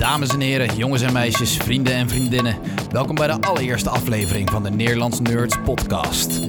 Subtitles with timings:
[0.00, 2.56] Dames en heren, jongens en meisjes, vrienden en vriendinnen.
[2.90, 6.40] Welkom bij de allereerste aflevering van de Nederlands Nerds podcast.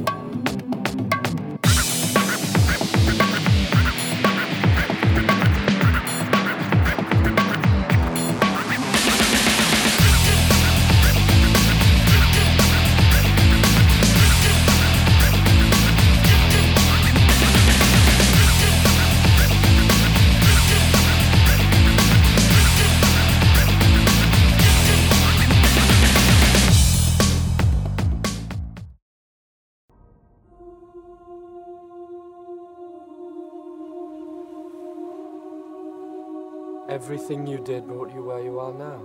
[37.14, 39.00] Everything you did brought you where you are now.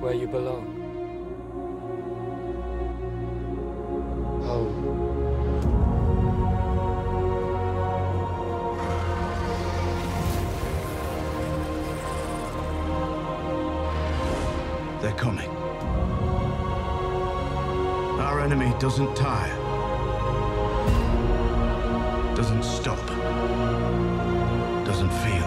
[0.00, 0.74] Where you belong.
[4.44, 4.74] Home.
[15.00, 15.48] They're coming.
[18.18, 19.56] Our enemy doesn't tire,
[22.34, 22.98] doesn't stop,
[24.88, 25.46] doesn't feel.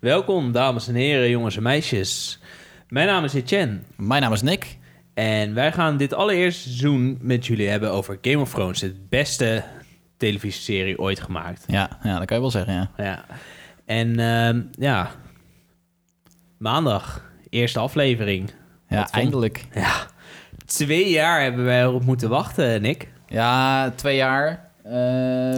[0.00, 2.40] Welkom, dames en heren, jongens en meisjes.
[2.88, 4.78] Mijn naam is Etienne Mijn naam is Nick.
[5.14, 9.64] en wij gaan dit allereerste seizoen met jullie hebben over Game of Thrones, het beste
[10.16, 11.64] televisieserie ooit gemaakt.
[11.66, 12.90] Ja, ja dat kan je wel zeggen, ja.
[12.96, 13.24] Ja.
[13.84, 15.10] En ehm, ja,
[16.58, 18.50] maandag, eerste aflevering.
[18.88, 19.66] Ja, eindelijk.
[19.74, 20.06] Ja,
[20.68, 23.08] twee jaar hebben wij erop moeten wachten, Nick.
[23.26, 24.70] Ja, twee jaar.
[24.84, 24.92] Eh,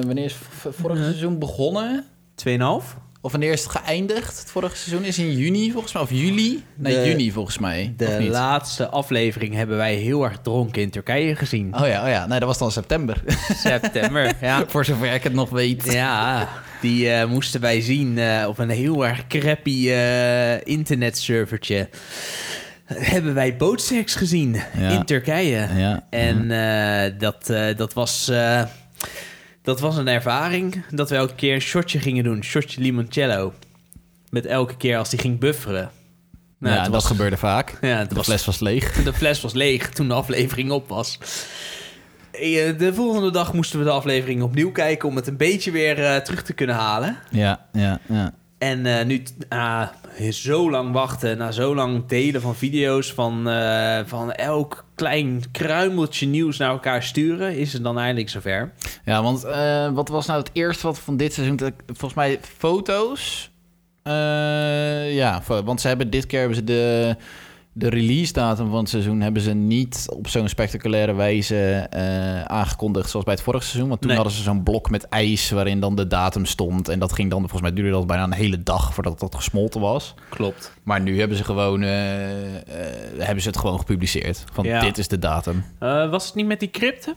[0.07, 0.37] wanneer is
[0.71, 2.05] vorig seizoen begonnen?
[2.35, 2.97] Tweeënhalf?
[3.23, 4.39] Of wanneer is het geëindigd?
[4.39, 6.65] Het vorige seizoen is in juni volgens mij, of juli?
[6.75, 7.95] Nee, De- juni volgens mij.
[7.97, 11.75] De laatste aflevering hebben wij heel erg dronken in Turkije gezien.
[11.75, 13.23] Oh ja, oh ja, nee, dat was dan september.
[13.57, 14.65] September, ja.
[14.67, 15.93] Voor zover ik het nog weet.
[15.93, 16.49] Ja,
[16.81, 21.89] die eh, moesten wij zien eh, op een heel erg crappy eh, internetservertje.
[22.95, 24.89] Hebben wij bootseks gezien Ja.
[24.89, 25.69] in Turkije.
[25.77, 26.07] Ja.
[26.11, 28.63] En eh, dat, eh, dat, was, eh,
[29.63, 32.43] dat was een ervaring dat we elke keer een shotje gingen doen.
[32.45, 33.53] Shotje limoncello.
[34.31, 35.91] Met elke keer als die ging bufferen.
[36.59, 37.79] Nou, ja, dat was- gebeurde vaak.
[37.81, 38.93] Ja, De was, fles was leeg.
[39.03, 41.19] de fles was leeg toen de aflevering op was.
[42.79, 46.43] De volgende dag moesten we de aflevering opnieuw kijken om het een beetje weer terug
[46.43, 47.17] te kunnen halen.
[47.31, 48.33] Ja, ja, ja.
[48.61, 49.93] En eh, nu, na
[50.31, 56.27] zo lang wachten, na zo lang delen van video's, van, eh, van elk klein kruimeltje
[56.27, 58.73] nieuws naar elkaar sturen, is het dan eindelijk zover.
[59.05, 61.57] Ja, want eh, wat was nou het eerste wat van dit seizoen...
[61.57, 63.51] dat- Volgens mij foto's.
[65.13, 67.17] Ja, want ze hebben dit keer hebben ze de,
[67.81, 69.21] de release datum van het seizoen...
[69.21, 73.11] hebben ze niet op zo'n spectaculaire wijze eh, aangekondigd...
[73.11, 73.89] zoals bij het vorige seizoen.
[73.89, 74.19] Want toen Nee.
[74.19, 76.89] hadden ze zo'n blok met ijs waarin dan de datum stond.
[76.89, 78.95] En dat ging dan, volgens mij duurde dat bijna een hele dag...
[78.95, 80.15] voordat dat gesmolten was.
[80.29, 80.73] Klopt.
[80.83, 81.83] Maar nu hebben ze gewoon...
[81.83, 82.63] eh, eh,
[83.19, 84.45] hebben ze het gewoon gepubliceerd.
[84.53, 84.81] Van Ja.
[84.81, 85.65] dit is de datum.
[86.11, 87.15] Was het niet met die crypten?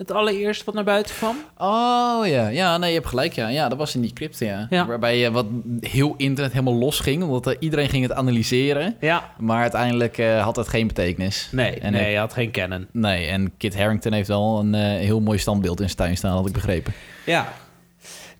[0.00, 1.36] Het allereerst wat naar buiten kwam?
[1.58, 3.32] Oh ja, ja, nee, je hebt gelijk.
[3.32, 4.66] Ja, ja dat was in die crypte, ja.
[4.70, 4.86] Ja.
[4.86, 5.46] Waarbij je wat
[5.80, 8.96] heel internet helemaal los ging, omdat eh, iedereen ging het analyseren.
[9.00, 9.32] Ja.
[9.38, 11.48] Maar uiteindelijk eh, had het geen betekenis.
[11.52, 12.88] Nee, En nee, je had geen kennen.
[12.92, 16.32] Nee, en Kit Harington heeft wel een eh, heel mooi standbeeld in zijn tuin staan,
[16.32, 16.92] had ik begrepen.
[17.26, 17.52] Ja.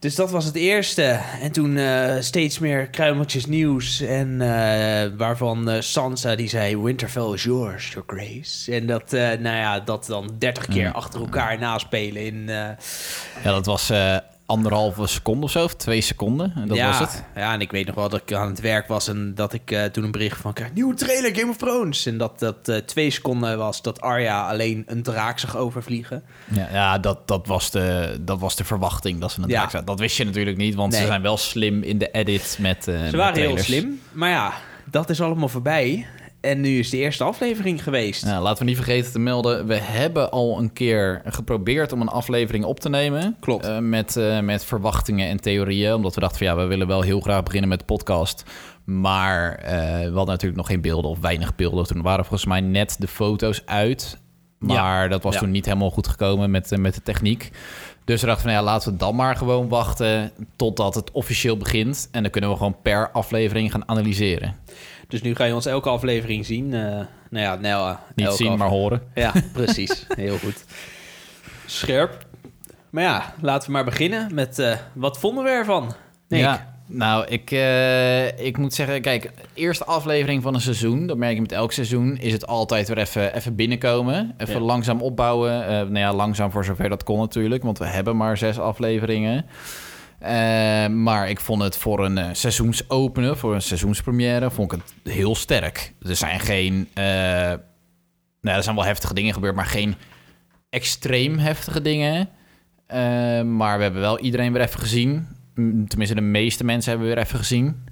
[0.01, 1.21] Dus dat was het eerste.
[1.41, 4.01] En toen eh, steeds meer kruimeltjes nieuws.
[4.01, 6.79] En eh, waarvan eh, Sansa die zei...
[6.79, 8.75] Winterfell is yours, your grace.
[8.75, 10.91] En dat, nou ja, dat dan 30 keer Ja.
[10.91, 12.45] achter elkaar naspelen in...
[12.49, 12.77] Ja,
[13.43, 13.93] dat was
[14.51, 16.53] anderhalve seconde of zo, of twee seconden.
[16.57, 17.25] En dat ja, was het.
[17.35, 19.09] Ja, en ik weet nog wel dat ik aan het werk was...
[19.09, 20.73] en dat ik eh, toen een bericht van kreeg...
[20.73, 22.07] nieuwe trailer Game of Thrones.
[22.07, 26.23] En dat dat eh, twee seconden was dat Arya alleen een draak zag overvliegen.
[26.45, 29.57] Ja, ja dat, dat, was de, dat was de verwachting dat ze een Ja.
[29.57, 29.87] draak zaten.
[29.87, 32.95] Dat wist je natuurlijk niet, want ze zijn wel slim in de edit met eh
[32.95, 34.01] Ze met waren heel slim.
[34.13, 34.53] Maar ja,
[34.85, 36.07] dat is allemaal voorbij.
[36.41, 38.25] En nu is de eerste aflevering geweest.
[38.25, 39.67] Ja, laten we niet vergeten te melden.
[39.67, 43.37] We hebben al een keer geprobeerd om een aflevering op te nemen.
[43.41, 43.65] Klopt.
[43.67, 45.95] Eh, met, eh, met verwachtingen en theorieën.
[45.95, 48.43] Omdat we dachten van ja, we willen wel heel graag beginnen met de podcast.
[48.85, 51.87] Maar eh, we hadden natuurlijk nog geen beelden of weinig beelden.
[51.87, 54.19] Toen waren volgens mij net de foto's uit.
[54.59, 55.41] Maar dat was Ja.
[55.41, 57.51] toen niet helemaal goed gekomen met, met de techniek.
[58.05, 62.09] Dus we dachten van ja, laten we dan maar gewoon wachten totdat het officieel begint.
[62.13, 64.55] En dan kunnen we gewoon per aflevering gaan analyseren.
[65.11, 66.75] Dus nu ga je ons elke aflevering zien.
[66.75, 66.81] Eh,
[67.31, 69.03] nou ja, nou, Niet zien, maar horen.
[69.15, 70.07] Ja, precies.
[70.09, 70.65] Heel goed.
[71.67, 72.27] Scherp.
[72.91, 74.59] Maar ja, laten we maar beginnen met...
[74.59, 75.95] eh, wat vonden we ervan?
[76.29, 76.41] Nick?
[76.41, 81.35] Ja, Nou, ik, eh, ik moet zeggen, kijk, eerste aflevering van een seizoen, dat merk
[81.35, 84.35] je met elk seizoen, is het altijd weer even, even binnenkomen.
[84.37, 84.61] Even Ja.
[84.61, 85.51] langzaam opbouwen.
[85.69, 89.47] Nou ja, langzaam voor zover dat kon natuurlijk, want we hebben maar zes afleveringen.
[90.21, 95.15] Eh, maar ik vond het voor een eh, seizoensopener, voor een seizoenspremière, vond ik het
[95.15, 95.95] heel sterk.
[96.03, 97.05] Er zijn geen, eh,
[98.41, 99.95] nou, er zijn wel heftige dingen gebeurd, maar geen
[100.71, 102.29] extreem heftige dingen.
[103.57, 105.27] Maar we hebben wel iedereen weer even gezien.
[105.55, 107.85] Tenminste, de meeste mensen hebben we weer even gezien.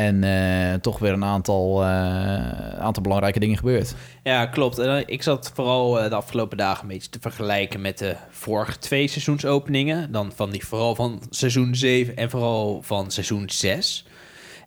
[0.00, 3.94] En eh, toch weer een aantal, eh, aantal belangrijke dingen gebeurd.
[4.22, 4.78] Ja, klopt.
[4.78, 9.08] Eh, ik zat vooral de afgelopen dagen een beetje te vergelijken met de vorige twee
[9.08, 10.12] seizoensopeningen.
[10.12, 14.04] Dan van die vooral van seizoen 7 en vooral van seizoen 6.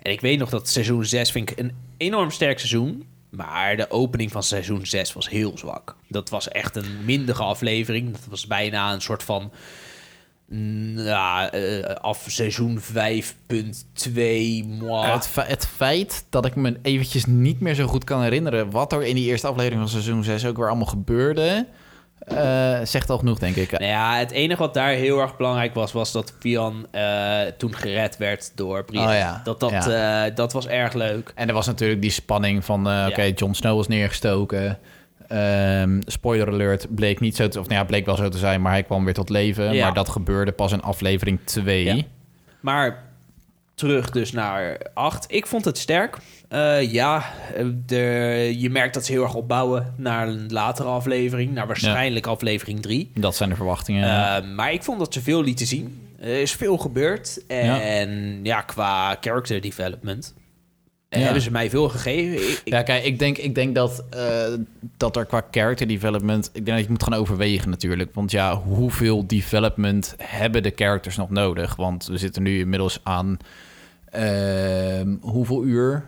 [0.01, 3.07] En ik weet nog dat seizoen 6 vind ik een enorm sterk seizoen.
[3.29, 5.95] Maar de opening van seizoen 6 was heel zwak.
[6.07, 8.11] Dat was echt een mindige aflevering.
[8.11, 9.51] Dat was bijna een soort van...
[10.95, 14.65] Ja, eh, af seizoen 5.2.
[14.65, 15.07] moi.
[15.11, 18.69] Het, fe- het feit dat ik me eventjes niet meer zo goed kan herinneren...
[18.71, 21.67] wat er in die eerste aflevering van seizoen 6 ook weer allemaal gebeurde...
[22.19, 23.71] eh, zegt al genoeg, denk ik.
[23.71, 27.75] Nou ja, het enige wat daar heel erg belangrijk was, was dat Vian eh, toen
[27.75, 29.09] gered werd door Brienne.
[29.11, 30.29] Oh ja, Dat, dat, ja.
[30.29, 31.31] dat was erg leuk.
[31.35, 32.79] En er was natuurlijk die spanning van...
[33.07, 34.79] oké, Jon Snow was neergestoken...
[35.27, 37.59] Ehm, spoiler alert, bleek niet zo te...
[37.59, 39.73] Of nou ja, bleek wel zo te zijn, maar hij kwam weer tot leven.
[39.73, 39.83] Ja.
[39.85, 41.83] Maar dat gebeurde pas in aflevering 2.
[41.83, 42.03] Ja.
[42.59, 43.03] Maar
[43.75, 45.25] terug dus naar 8.
[45.27, 46.17] Ik vond het sterk.
[46.49, 47.25] Eh, ja,
[47.85, 51.51] de, je merkt dat ze heel erg opbouwen naar een latere aflevering.
[51.51, 53.11] Naar waarschijnlijk aflevering 3.
[53.13, 54.03] Dat zijn de verwachtingen.
[54.03, 56.07] Eh, maar ik vond dat ze veel lieten zien.
[56.19, 57.45] Er is veel gebeurd.
[57.47, 60.33] En ja, qua character development
[61.19, 61.23] Ja.
[61.23, 62.33] hebben ze mij veel gegeven.
[62.35, 64.43] Ik- ik- Ja, kijk, ik denk, ik denk dat, eh,
[64.97, 66.45] dat er qua character development...
[66.45, 68.13] Ik denk dat je het moet gaan overwegen natuurlijk.
[68.13, 71.75] Want ja, hoeveel development hebben de characters nog nodig?
[71.75, 73.37] Want we zitten nu inmiddels aan...
[74.09, 76.05] ehm, hoeveel uur?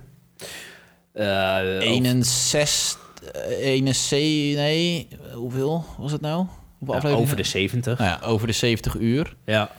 [1.13, 2.99] eh, 61...
[3.33, 4.55] eh, 61...
[4.55, 6.37] Nee, hoeveel was het nou?
[6.77, 7.21] Hoeveel Ja, afleveringen?
[7.23, 7.99] over de 70.
[7.99, 9.35] Nou ja, over de 70 uur.
[9.45, 9.69] Ja.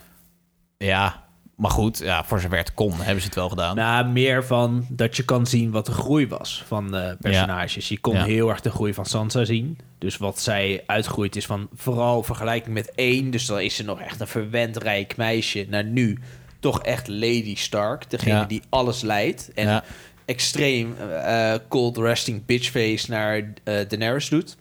[0.79, 1.25] Ja,
[1.57, 3.77] maar goed, ja, voor zover het kon, hebben ze het wel gedaan.
[3.77, 7.89] Nou, meer van dat je kan zien wat de groei was van de personages.
[7.89, 8.25] Je kon Ja.
[8.25, 9.79] heel erg de groei van Sansa zien.
[9.99, 13.31] Dus wat zij uitgroeit is van vooral vergelijking met één.
[13.31, 15.67] Dus dan is ze nog echt een verwend rijk meisje.
[15.69, 16.19] Naar nu
[16.61, 18.11] toch echt Lady Stark.
[18.11, 18.45] Degene Ja.
[18.45, 19.51] die alles leidt.
[19.55, 19.83] En
[20.25, 24.57] extreem eh, cold resting bitchface naar eh, Daenerys doet.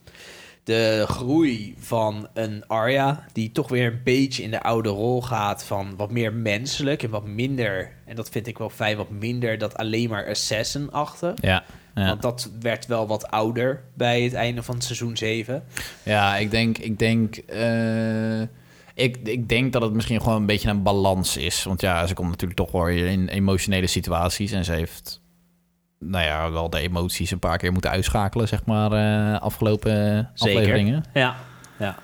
[0.66, 5.64] De groei van een Arya, die toch weer een beetje in de oude rol gaat
[5.64, 9.58] van wat meer menselijk en wat minder, en dat vind ik wel fijn, wat minder
[9.58, 11.34] dat alleen maar assassin achter.
[11.42, 11.64] Ja,
[11.96, 12.08] ja.
[12.08, 15.64] Want dat werd wel wat ouder bij het einde van seizoen 7.
[16.04, 18.42] Ja, ik denk, ik denk, eh,
[18.94, 21.64] ik, ik denk dat het misschien gewoon een beetje een balans is.
[21.64, 25.22] Want ja, ze komt natuurlijk toch wel weer in emotionele situaties en ze heeft,
[26.06, 29.92] nou ja, wel de emoties een paar keer moeten uitschakelen, zeg maar, eh, afgelopen
[30.34, 30.57] Zeker.
[30.57, 31.04] afleveringen.
[31.13, 31.36] Ja,
[31.80, 31.96] ja.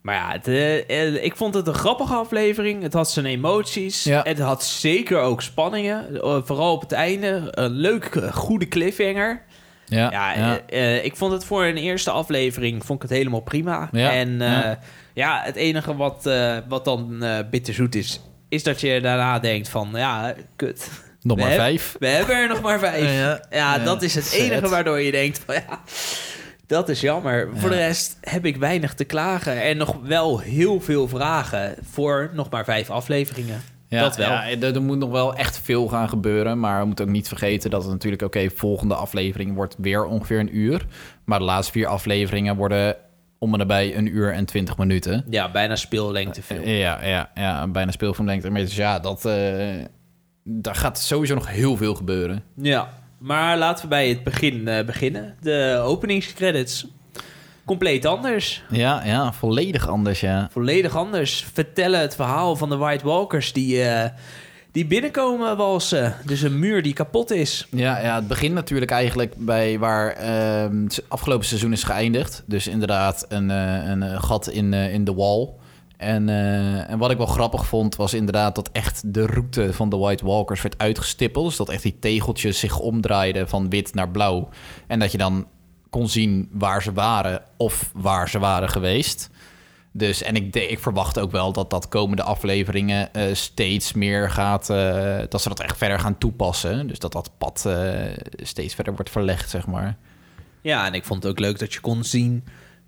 [0.00, 2.82] Maar ja, het, eh, eh, ik vond het een grappige aflevering.
[2.82, 4.04] Het had zijn emoties.
[4.04, 4.20] Ja.
[4.22, 6.22] Het had zeker ook spanningen.
[6.22, 7.48] Eh, vooral op het einde.
[7.50, 9.42] Een leuk, eh, goede cliffhanger.
[9.86, 10.60] Ja, Ja, ja.
[10.66, 13.88] eh, eh, ik vond het voor een eerste aflevering vond ik het helemaal prima.
[13.92, 14.70] Ja, En eh,
[15.14, 15.40] ja.
[15.44, 19.88] het enige wat, eh, wat dan eh bitterzoet is, is dat je daarna denkt van,
[19.94, 20.90] ja, kut.
[21.22, 21.96] Nog we maar hebben- vijf.
[21.98, 23.04] We hebben er nog maar vijf.
[23.04, 23.78] Ja, Ja, ja.
[23.78, 25.80] dat is het enige waardoor je denkt van, ja,
[26.66, 27.48] dat is jammer.
[27.54, 29.62] Voor de rest heb ik weinig te klagen.
[29.62, 33.62] En nog wel heel veel vragen voor nog maar vijf afleveringen.
[33.88, 34.28] Ja, dat wel.
[34.30, 36.60] Ja, er, er moet nog wel echt veel gaan gebeuren.
[36.60, 38.22] Maar we moeten ook niet vergeten dat het natuurlijk...
[38.22, 40.86] Oké, volgende aflevering wordt weer ongeveer een uur.
[41.24, 42.96] Maar de laatste vier afleveringen worden
[43.38, 45.24] om en nabij een uur en twintig minuten.
[45.30, 46.62] Ja, bijna speellengte film.
[46.68, 48.50] Ja, ja, ja bijna speelfilmlengte.
[48.50, 49.34] Maar Dus ja, dat, eh,
[50.42, 52.42] daar gaat sowieso nog heel veel gebeuren.
[52.54, 55.36] Ja, maar laten we bij het begin eh, beginnen.
[55.40, 56.86] De openingscredits.
[57.64, 58.62] Compleet anders.
[58.70, 60.48] Ja, ja, volledig anders, ja.
[60.50, 61.46] Volledig anders.
[61.52, 64.10] Vertellen het verhaal van de White Walkers die, eh,
[64.72, 66.14] die binnenkomen walsen.
[66.24, 67.66] Dus een muur die kapot is.
[67.70, 72.42] Ja, ja, het begint natuurlijk eigenlijk bij waar ehm, het afgelopen seizoen is geëindigd.
[72.46, 75.48] Dus inderdaad een, eh, een gat in, eh, in de wall.
[76.02, 79.88] En, eh, en wat ik wel grappig vond, was inderdaad dat echt de route van
[79.88, 81.46] de White Walkers werd uitgestippeld.
[81.46, 84.48] Dus dat echt die tegeltjes zich omdraaiden van wit naar blauw.
[84.86, 85.46] En dat je dan
[85.90, 89.30] kon zien waar ze waren of waar ze waren geweest.
[89.92, 94.70] Dus, en ik, ik verwacht ook wel dat dat komende afleveringen eh, steeds meer gaat...
[94.70, 96.86] eh, dat ze dat echt verder gaan toepassen.
[96.86, 97.68] Dus dat dat pad
[98.36, 99.96] steeds verder wordt verlegd, zeg maar.
[100.60, 102.44] Ja, en ik vond het ook leuk dat je kon zien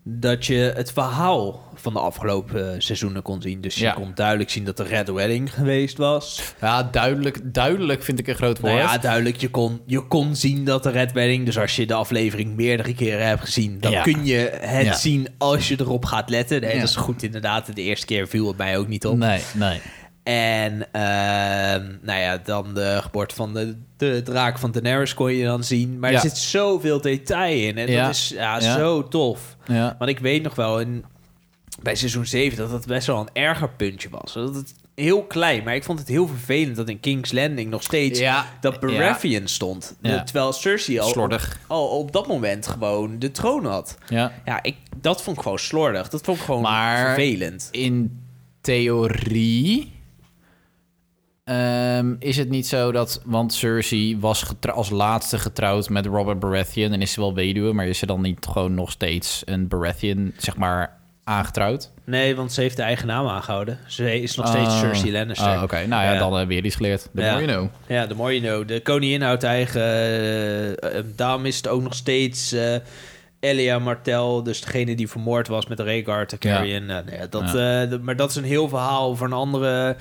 [0.06, 3.60] dat je het verhaal van de afgelopen eh, seizoenen kon zien.
[3.60, 3.92] Dus je Ja.
[3.92, 6.54] kon duidelijk zien dat er Red Wedding geweest was.
[6.60, 8.72] Ja, duidelijk, duidelijk vind ik een groot woord.
[8.74, 9.36] Nou ja, duidelijk.
[9.36, 11.44] Je kon, je kon zien dat de Red Wedding...
[11.44, 13.80] Dus als je de aflevering meerdere keren hebt gezien...
[13.80, 14.02] dan Ja.
[14.02, 14.94] kun je het Ja.
[14.94, 16.60] zien als je erop gaat letten.
[16.60, 16.74] Nee.
[16.78, 17.74] Dat is goed inderdaad.
[17.74, 19.16] De eerste keer viel het mij ook niet op.
[19.16, 19.80] Nee, nee.
[20.24, 25.44] En ehm, nou ja, dan de geboorte van de, de draak van Daenerys kon je
[25.44, 25.98] dan zien.
[25.98, 26.16] Maar Ja.
[26.16, 27.78] er zit zoveel detail in.
[27.78, 28.04] En Ja.
[28.06, 28.76] dat is ja, Ja.
[28.76, 29.56] zo tof.
[29.98, 31.04] Want ik weet nog wel in,
[31.82, 34.32] bij seizoen 7 dat dat best wel een erger puntje was.
[34.32, 37.82] Dat het heel klein, maar ik vond het heel vervelend dat in King's Landing nog
[37.82, 38.46] steeds Ja.
[38.60, 39.96] dat Baratheon stond.
[40.00, 40.22] Ja.
[40.22, 41.58] Terwijl Cersei al, Slordig.
[41.66, 43.98] al op dat moment gewoon de troon had.
[44.08, 44.32] Ja.
[44.44, 46.08] Ja, ik, dat vond ik gewoon slordig.
[46.08, 47.68] Dat vond ik gewoon Maar- vervelend.
[47.70, 48.22] In
[48.60, 49.92] theorie
[51.44, 53.20] ehm, is het niet zo dat...
[53.24, 56.92] Want Cersei was als laatste getrouwd met Robert Baratheon...
[56.92, 60.32] en is ze wel weduwe, maar is ze dan niet gewoon nog steeds een Baratheon,
[60.36, 61.90] zeg maar, aangetrouwd?
[62.04, 63.78] Nee, want ze heeft de eigen naam aangehouden.
[63.86, 64.78] Ze is nog steeds Oh.
[64.80, 65.56] Cersei Lannister.
[65.56, 66.18] Oh, Oké, nou ja, Ja.
[66.18, 67.08] dan uh, weer iets geleerd.
[67.14, 67.32] The Ja.
[67.32, 67.70] more you know.
[67.96, 68.68] Ja, de more you know.
[68.68, 69.80] De koningin houdt eigen...
[69.82, 72.74] eh, eh, daarom is het ook nog steeds eh,
[73.40, 76.86] Elia Martel, dus degene die vermoord was met de Rhaegar Targaryen.
[76.86, 79.96] Nou, nou ja, dat, eh, maar dat is een heel verhaal een andere...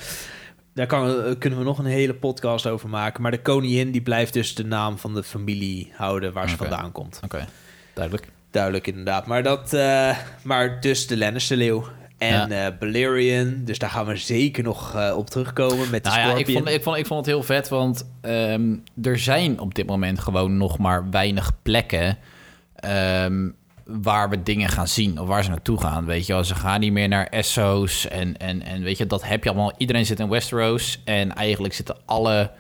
[0.74, 3.22] Daar kan, eh, kunnen we nog een hele podcast over maken.
[3.22, 6.92] Maar de koningin die blijft dus de naam van de familie houden waar ze vandaan
[6.92, 7.20] komt.
[7.24, 7.46] Oké,
[7.94, 8.28] duidelijk.
[8.52, 9.26] Duidelijk inderdaad.
[9.26, 11.86] Maar, dat, eh, maar dus de Lannister-leeuw.
[12.18, 12.66] En Ja.
[12.68, 13.62] eh Balerion.
[13.66, 16.84] Dus daar gaan we zeker nog op terugkomen met de Nou ja, ik vond, ik,
[16.84, 20.78] vond, ik vond het heel vet, want ehm, er zijn op dit moment gewoon nog
[20.78, 22.18] maar weinig plekken
[22.76, 23.50] ehm,
[23.86, 26.06] waar we dingen gaan zien of waar ze naartoe gaan.
[26.06, 29.44] Weet je ze gaan niet meer naar Essos en, en, en weet je, dat heb
[29.44, 29.74] je allemaal.
[29.78, 32.52] Iedereen zit in Westeros en eigenlijk zitten alle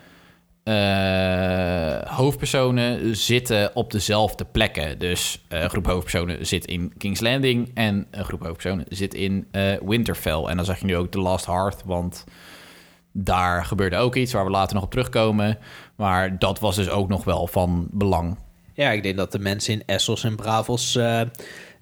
[0.64, 5.00] eh, hoofdpersonen zitten op dezelfde plekken.
[5.00, 9.48] Dus eh, een groep hoofdpersonen zit in King's Landing en een groep hoofdpersonen zit in
[9.52, 10.44] eh, Winterfell.
[10.44, 12.24] En dan zag je nu ook The Last Hearth, want
[13.12, 15.58] daar gebeurde ook iets waar we later nog op terugkomen.
[15.96, 18.38] Maar dat was dus ook nog wel van belang.
[18.74, 21.22] Ja, ik denk dat de mensen in Essos en Bravos eh,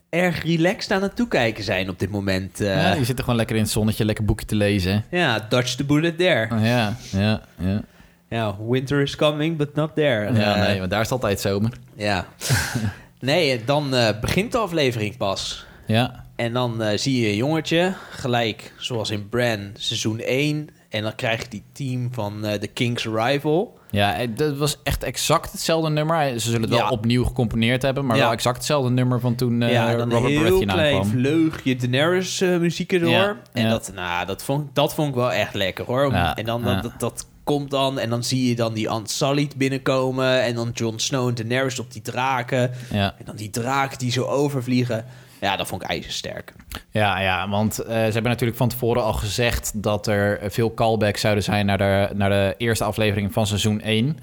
[0.09, 2.61] erg relaxed aan het toekijken zijn op dit moment.
[2.61, 2.67] eh.
[2.67, 5.03] ja, ja, je zit er gewoon lekker in het zonnetje, lekker boekje te lezen.
[5.49, 6.55] dodge the bullet there.
[6.55, 7.81] Oh, ja, ja, ja.
[8.29, 10.33] Ja, winter is coming, but not there.
[10.33, 11.71] Ja, Eh, nee, want daar is altijd zomer.
[11.95, 12.27] Ja.
[13.19, 13.89] nee, dan
[14.21, 15.65] begint de aflevering pas.
[15.87, 20.69] Ja, En dan zie je een jongetje, gelijk zoals in Bran seizoen 1.
[20.89, 23.79] En dan krijg je die team van The King's Arrival.
[23.91, 26.29] Ja eh, dat was echt exact hetzelfde nummer.
[26.29, 26.89] Ze zullen het wel Ja.
[26.89, 28.23] opnieuw gecomponeerd hebben, maar Ja.
[28.23, 31.11] wel exact hetzelfde nummer van toen eh ja, dan een Robert heel Baratheon klein aankwam.
[31.11, 33.09] vleugje Daenerys eh, muziek erdoor.
[33.09, 33.69] Ja, En ja.
[33.69, 36.11] Dat, nou, dat, vond, dat vond ik wel echt lekker hoor.
[36.11, 36.73] Ja, en dan ja.
[36.73, 40.41] dat, dat, dat komt dan en dan zie je dan die Unsullied binnenkomen.
[40.43, 42.71] En dan Jon Snow en Daenerys op die draken.
[42.91, 43.15] Ja.
[43.17, 45.05] En dan die draken die zo overvliegen.
[45.41, 46.53] Ja, dat vond ik ijzersterk.
[46.91, 51.21] Ja, ja, want eh, ze hebben natuurlijk van tevoren al gezegd dat er veel callbacks
[51.21, 54.17] zouden zijn naar de, naar de eerste aflevering van seizoen 1.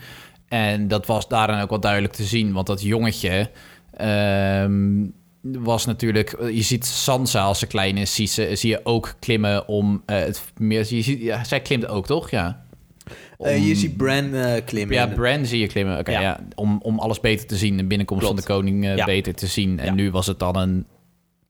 [0.49, 3.51] En dat was daarin ook wel duidelijk te zien, want dat jongetje
[3.97, 5.05] ehm,
[5.43, 6.37] was natuurlijk...
[6.53, 10.19] Je ziet Sansa als ze klein is, zie, ze, zie je ook klimmen om eh,
[10.19, 10.87] het meer...
[10.89, 12.31] Je ziet, ja, zij klimt ook, toch?
[12.31, 12.65] Ja.
[13.39, 14.95] Eh, je ziet Bran eh, klimmen.
[14.97, 15.99] Ja, Bran zie je klimmen.
[15.99, 16.21] Oké, Ja.
[16.21, 16.41] ja.
[16.55, 18.45] Om, om alles beter te zien, de binnenkomst Klopt.
[18.45, 19.05] van de koning eh, Ja.
[19.05, 19.79] beter te zien.
[19.79, 19.93] En Ja.
[19.93, 20.87] nu was het dan een,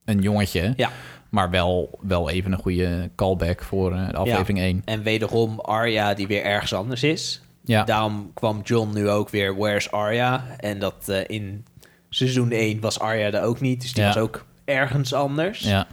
[0.09, 0.73] een jongetje.
[0.77, 0.91] Ja.
[1.29, 4.83] Maar wel, wel even een goede callback voor eh, de aflevering 1.
[4.85, 7.43] En wederom Arya die weer ergens anders is.
[7.65, 7.85] Ja.
[7.85, 10.45] Daarom kwam John nu ook weer Where's Arya?
[10.57, 11.65] En dat eh, in
[12.09, 13.81] seizoen 1 was Arya er ook niet.
[13.81, 14.09] Dus die Ja.
[14.09, 15.61] was ook ergens anders.
[15.61, 15.87] ja.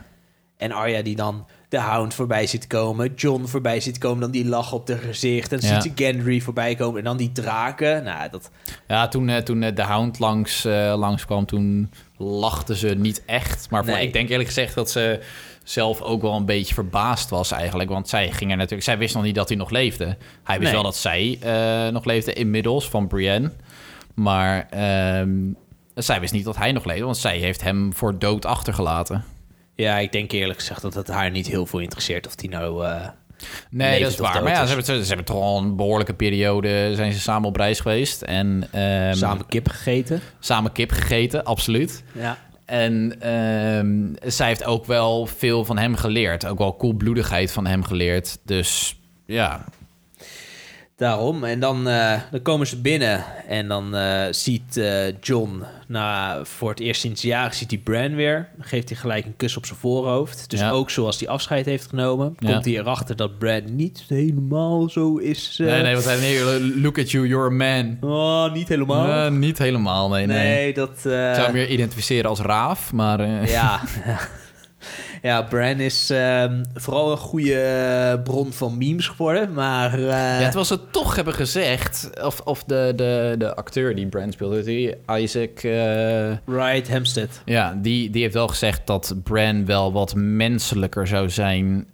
[0.58, 3.14] En Arya die dan de Hound voorbij ziet komen.
[3.16, 4.20] John voorbij ziet komen.
[4.22, 5.52] Dan die lach op de gezicht.
[5.52, 5.68] En Ja.
[5.68, 6.98] ziet ze Gendry voorbij komen.
[7.00, 8.04] En dan die draken.
[8.04, 8.52] Nou, dat...
[8.88, 10.64] ja, toen, eh, toen de Hound langs,
[10.96, 13.70] langs kwam, toen lachten ze niet echt.
[13.70, 14.06] Maar voor- Nee.
[14.08, 15.20] ik denk eerlijk gezegd dat ze
[15.64, 17.90] zelf ook wel een beetje verbaasd was eigenlijk.
[17.90, 18.84] Want zij ging er natuurlijk...
[18.84, 20.06] Zij wist nog niet dat hij nog leefde.
[20.44, 20.82] Hij wist Nee.
[20.82, 23.52] wel dat zij eh, nog leefde inmiddels, van Brienne.
[24.14, 25.34] Maar ehm,
[25.96, 29.24] zij wist niet dat hij nog leefde, want zij heeft hem voor dood achtergelaten.
[29.76, 32.86] Ja, ik denk eerlijk gezegd dat het haar niet heel veel interesseert of die nou...
[32.86, 33.08] eh,
[33.70, 34.44] Nee, dat is waar.
[34.44, 36.96] Maar ja, ze hebben, ze hebben toch al een behoorlijke periode...
[36.96, 38.22] zijn ze samen op reis geweest.
[38.22, 40.22] En ehm, samen kip gegeten.
[40.40, 42.04] samen kip gegeten, absoluut.
[42.12, 42.38] Ja.
[42.66, 46.46] En ehm, zij heeft ook wel veel van hem geleerd.
[46.46, 48.38] Ook wel koelbloedigheid van hem geleerd.
[48.44, 49.64] Dus ja,
[50.98, 51.44] Daarom.
[51.44, 56.70] En dan, eh, dan komen ze binnen en dan eh, ziet eh, John, na, voor
[56.70, 58.50] het eerst sinds jaren, ziet hij Bran weer.
[58.58, 60.50] Dan geeft hij gelijk een kus op zijn voorhoofd.
[60.50, 60.70] Dus Ja.
[60.70, 62.52] ook zoals hij afscheid heeft genomen, Ja.
[62.52, 65.56] komt hij erachter dat Bran niet helemaal zo is.
[65.58, 67.98] Nee, nee, want hij nee, look at you, you're a man.
[68.12, 69.32] Oh, niet helemaal.
[69.32, 70.38] Niet helemaal, nee, nee.
[70.48, 70.90] nee, dat...
[70.90, 73.48] Ik zou hem meer identificeren als Raaf, maar...
[73.50, 73.82] Ja.
[75.26, 79.94] ja, Bran is ehm, vooral een goede eh, bron van memes geworden, maar...
[79.94, 84.34] eh, Ja, terwijl ze toch hebben gezegd, of, of de, de, de acteur die Brand
[84.34, 87.42] speelde, die Isaac, eh, Right, Hempstead.
[87.46, 91.88] ja, die, die heeft wel gezegd dat Bran wel wat menselijker zou zijn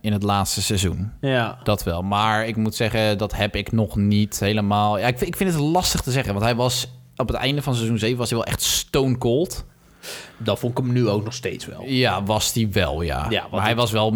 [0.00, 1.12] in het laatste seizoen.
[1.20, 1.58] Ja.
[1.64, 2.02] Dat wel.
[2.02, 4.98] Maar ik moet zeggen, dat heb ik nog niet helemaal.
[4.98, 7.62] Ja, ik, vind- ik vind het lastig te zeggen, want hij was op het einde
[7.62, 9.64] van seizoen 7 was hij wel echt stone cold.
[10.36, 11.82] Dat vond ik hem nu ook nog steeds wel.
[11.86, 13.28] Ja, was hij wel, ja.
[13.50, 14.10] Maar hij was wel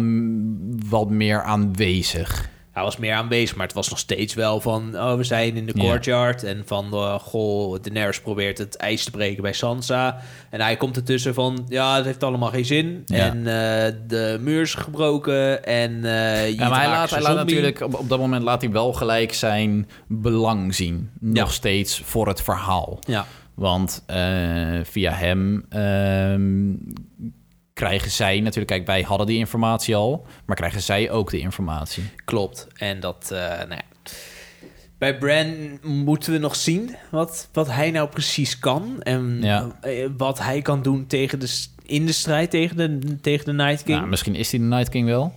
[0.89, 2.51] wat meer aanwezig.
[2.71, 4.95] Hij was meer aanwezig, maar het was nog steeds wel van...
[4.95, 5.83] Oh, we zijn in de Ja.
[5.83, 6.43] courtyard.
[6.43, 10.17] En van, eh, goh, Daenerys probeert het ijs te breken bij Sansa.
[10.49, 11.65] En hij komt ertussen van...
[11.67, 13.01] Ja, het heeft allemaal geen zin.
[13.05, 13.17] Ja.
[13.17, 15.63] En eh, de muur is gebroken.
[15.65, 18.71] En je Ja, maar hij laat, hij laat natuurlijk op, op dat moment laat hij
[18.71, 21.09] wel gelijk zijn belang zien.
[21.19, 21.53] Nog Ja.
[21.53, 22.99] steeds voor het verhaal.
[23.07, 26.73] Ja, Want eh, via hem ehm,
[27.73, 28.67] krijgen zij natuurlijk...
[28.67, 32.03] Kijk, wij hadden die informatie al, maar krijgen zij ook de informatie.
[32.25, 32.67] klopt.
[32.75, 33.81] En dat, eh, nou ja...
[34.97, 39.01] Bij Bran moeten we nog zien wat, wat hij nou precies kan.
[39.01, 39.71] En Ja.
[39.81, 43.83] eh, wat hij kan doen tegen de, in de strijd tegen de, tegen de Night
[43.83, 43.97] King.
[43.97, 45.33] Nou, misschien is hij de Night King wel.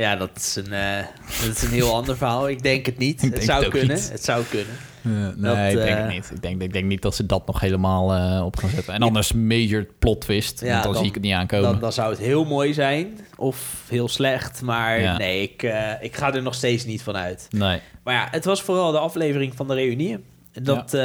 [0.00, 1.04] Ja, dat is een, eh,
[1.46, 2.48] dat is een heel ander verhaal.
[2.48, 3.20] Ik denk het niet.
[3.34, 3.96] Het zou het kunnen.
[3.96, 4.10] niet.
[4.10, 4.74] Het zou kunnen.
[5.02, 6.30] nee, Dat, ik denk eh, het niet.
[6.34, 8.94] Ik denk, ik denk niet dat ze dat nog helemaal eh, op gaan zetten.
[8.94, 10.60] En anders major plot twist.
[10.60, 11.70] Ja, want dan, dan- zie ik het niet aankomen.
[11.70, 13.18] Dan, dan zou het heel mooi zijn.
[13.36, 14.62] Of heel slecht.
[14.62, 15.16] Maar Ja.
[15.16, 17.46] nee, ik, eh, ik ga er nog steeds niet van uit.
[17.50, 17.80] Nee.
[18.04, 20.18] Maar ja, het was vooral de aflevering van de reunie.
[20.52, 21.00] Dat eh,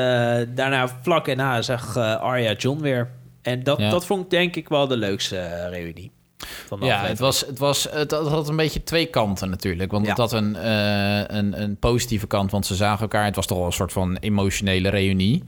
[0.55, 3.09] daarna vlak en na zag eh, Arya John weer.
[3.41, 6.11] En dat, dat vond ik denk ik wel de leukste eh, reunie.
[6.37, 7.07] Van Ja, aflevering.
[7.07, 9.91] het, was, het, was, het, had een beetje twee kanten natuurlijk.
[9.91, 10.09] Want Ja.
[10.09, 13.25] het had een, eh, een, een positieve kant, want ze zagen elkaar.
[13.25, 15.43] Het was toch wel een soort van emotionele reunie.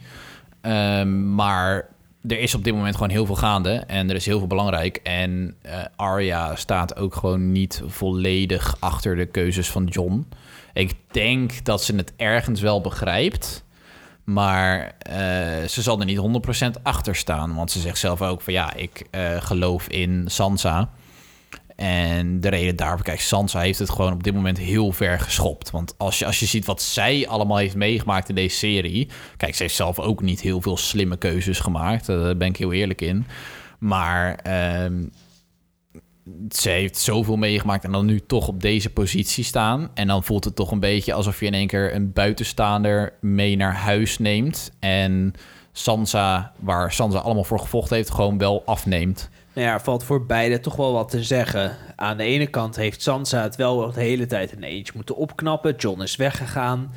[0.62, 1.88] Ehm, maar
[2.28, 5.00] er is op dit moment gewoon heel veel gaande en er is heel veel belangrijk.
[5.04, 10.28] En eh Arya staat ook gewoon niet volledig achter de keuzes van John.
[10.74, 13.64] Ik denk dat ze het ergens wel begrijpt.
[14.34, 16.20] Maar eh, ze zal er niet
[16.78, 17.56] 100% achter staan.
[17.56, 20.90] Want ze zegt zelf ook van ja, ik eh, geloof in Sansa.
[21.76, 25.72] En de reden daarvoor, kijk, Sansa heeft het gewoon op dit moment heel ver geschopt.
[25.72, 29.10] Want als je, als je ziet wat zij allemaal heeft meegemaakt in deze serie.
[29.38, 32.10] Kijk, ze heeft zelf ook niet heel veel slimme keuzes gemaakt.
[32.10, 33.28] eh, Daar ben ik heel eerlijk in.
[33.80, 35.04] Maar ehm,
[36.50, 39.90] ze heeft zoveel meegemaakt en dan nu toch op deze positie staan.
[39.94, 43.56] En dan voelt het toch een beetje alsof je in één keer een buitenstaander mee
[43.56, 44.72] naar huis neemt.
[44.80, 45.34] En
[45.72, 49.30] Sansa, waar Sansa allemaal voor gevochten heeft, gewoon wel afneemt.
[49.54, 51.78] Nou ja, er valt voor beide toch wel wat te zeggen.
[51.96, 55.76] Aan de ene kant heeft Sansa het wel de hele tijd in eentje moeten opknappen.
[55.76, 56.92] John is weggegaan,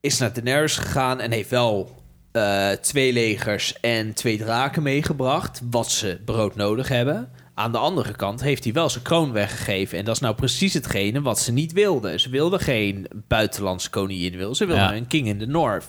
[0.00, 5.90] is naar Daenerys gegaan en heeft wel eh, twee legers en twee draken meegebracht, wat
[5.90, 7.30] ze brood nodig hebben.
[7.54, 9.98] Aan de andere kant heeft hij wel zijn kroon weggegeven.
[9.98, 12.20] En dat is nou precies hetgene wat ze niet wilden.
[12.20, 14.56] Ze wilden geen buitenlandse koningin, wilden.
[14.56, 14.96] ze wilden Ja.
[14.96, 15.86] een king in the north.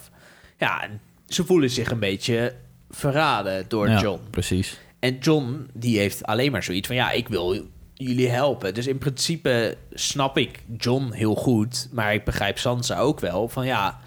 [0.57, 2.55] Ja, en ze voelen zich een beetje
[2.89, 4.21] verraden door Ja, John.
[4.29, 4.79] Precies.
[4.99, 6.95] En John, die heeft alleen maar zoiets van...
[6.95, 8.73] ja, ik wil jullie helpen.
[8.73, 11.89] Dus in principe snap ik John heel goed...
[11.91, 13.99] maar ik begrijp Sansa ook wel van ja...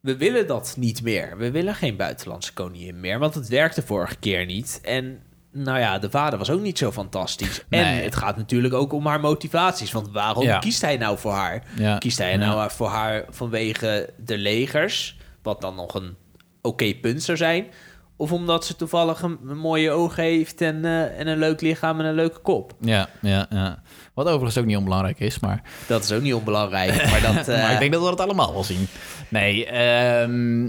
[0.00, 1.36] we willen dat niet meer.
[1.38, 3.18] We willen geen buitenlandse koningin meer...
[3.18, 4.80] want het werkte vorige keer niet.
[4.82, 5.20] En
[5.56, 7.64] nou ja, de vader was ook niet zo fantastisch.
[7.68, 9.92] En het gaat natuurlijk ook om haar motivaties.
[9.92, 10.58] Want waarom Ja.
[10.58, 11.62] kiest hij nou voor haar?
[11.76, 11.98] Ja.
[11.98, 12.36] Kiest hij Ja.
[12.36, 15.16] nou voor haar vanwege de legers...
[15.42, 16.14] wat dan nog een
[16.62, 17.66] oké punt zou zijn...
[18.18, 22.00] Of omdat ze toevallig een, een mooie oog heeft en, eh, en een leuk lichaam
[22.00, 22.72] en een leuke kop.
[22.80, 23.82] Ja, ja, ja.
[24.14, 25.62] Wat overigens ook niet onbelangrijk is, maar...
[25.86, 27.10] Dat is ook niet onbelangrijk.
[27.10, 28.86] Maar dat, eh, maar ik denk dat we het allemaal wel zien.
[29.28, 30.68] Nee, ehm,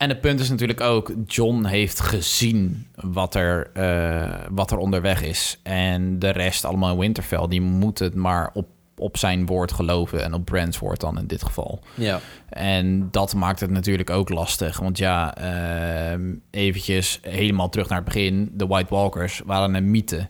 [0.00, 1.12] en het punt is natuurlijk ook...
[1.26, 5.58] John heeft gezien wat er, eh, wat er onderweg is.
[5.62, 7.48] En de rest allemaal in Winterfell...
[7.48, 10.24] die moet het maar op, op zijn woord geloven...
[10.24, 11.80] en op Brands woord dan in dit geval.
[11.94, 12.20] ja.
[12.48, 14.78] En dat maakt het natuurlijk ook lastig.
[14.78, 18.50] Want ja, ehm, eventjes helemaal terug naar het begin.
[18.52, 20.28] De White Walkers waren een mythe.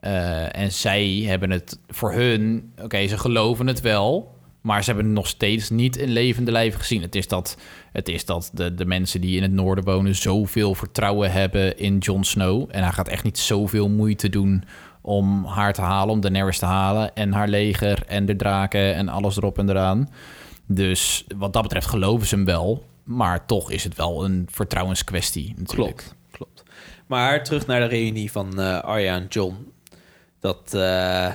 [0.00, 2.72] Eh, en zij hebben het voor hun...
[2.82, 4.35] Oké, ze geloven het wel...
[4.66, 7.02] Maar ze hebben nog steeds niet in levende lijven gezien.
[7.02, 7.56] Het is dat,
[7.92, 10.14] het is dat de, de mensen die in het noorden wonen...
[10.14, 12.68] zoveel vertrouwen hebben in Jon Snow.
[12.70, 14.64] En hij gaat echt niet zoveel moeite doen
[15.00, 16.14] om haar te halen...
[16.14, 20.10] om Daenerys te halen en haar leger en de draken en alles erop en eraan.
[20.66, 22.84] Dus wat dat betreft geloven ze hem wel.
[23.04, 25.54] Maar toch is het wel een vertrouwenskwestie.
[25.64, 26.62] Klopt, klopt.
[27.06, 29.72] Maar terug naar de reunie van eh, Arya en John.
[30.40, 31.32] Dat, eh,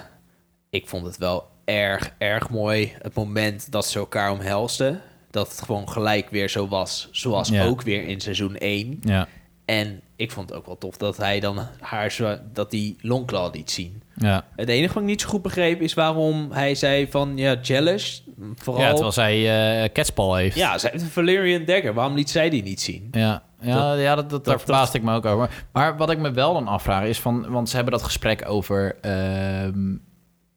[0.70, 2.92] ik vond het wel erg, erg mooi.
[3.02, 5.02] Het moment dat ze elkaar omhelsten.
[5.32, 7.08] Dat het gewoon gelijk weer zo was.
[7.12, 7.66] Zoals Ja.
[7.66, 9.00] ook weer in seizoen 1.
[9.02, 9.28] Ja,
[9.66, 13.56] En ik vond het ook wel tof dat hij dan haar zo, dat die Longclaw
[13.56, 14.02] liet zien.
[14.16, 14.46] ja.
[14.56, 18.24] Het enige wat ik niet zo goed begreep is waarom hij zei van ja, jealous.
[18.56, 18.82] Vooral.
[18.84, 20.56] ja terwijl zij ketspal heeft.
[20.56, 21.94] Ja, zij heeft een Valerian Dagger.
[21.94, 23.08] Waarom liet zij die niet zien?
[23.12, 25.66] Ja, ja, ja dat, dat, daar dat- verbaasde ik me ook over.
[25.72, 27.50] Maar wat ik me wel dan afvraag is van...
[27.52, 28.96] Want ze hebben dat gesprek over...
[29.02, 29.96] ehm,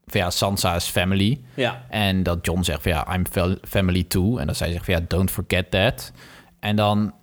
[0.06, 1.40] van ja, Sansa is family.
[1.54, 1.84] Ja.
[1.88, 3.24] En dat John zegt van ja, I'm
[3.62, 4.38] family too.
[4.38, 6.12] En dat zij zegt van ja, don't forget that.
[6.60, 7.14] En dan...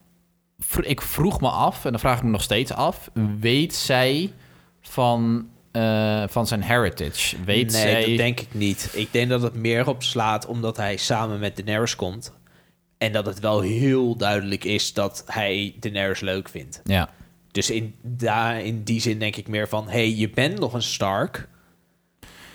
[0.82, 3.10] Ik vroeg me af, en dan vraag ik me nog steeds af...
[3.40, 4.34] Weet zij
[4.82, 7.44] van, eh, van zijn heritage?
[7.46, 8.06] Weet nee, zij...
[8.06, 8.90] dat denk ik niet.
[8.94, 12.34] Ik denk dat het meer op slaat omdat hij samen met Daenerys komt.
[12.98, 16.82] En dat het wel heel duidelijk is dat hij Daenerys leuk vindt.
[16.84, 17.10] Ja,
[17.52, 19.90] Dus in, daar, in die zin denk ik meer van...
[19.90, 21.50] hey, je bent nog een Stark.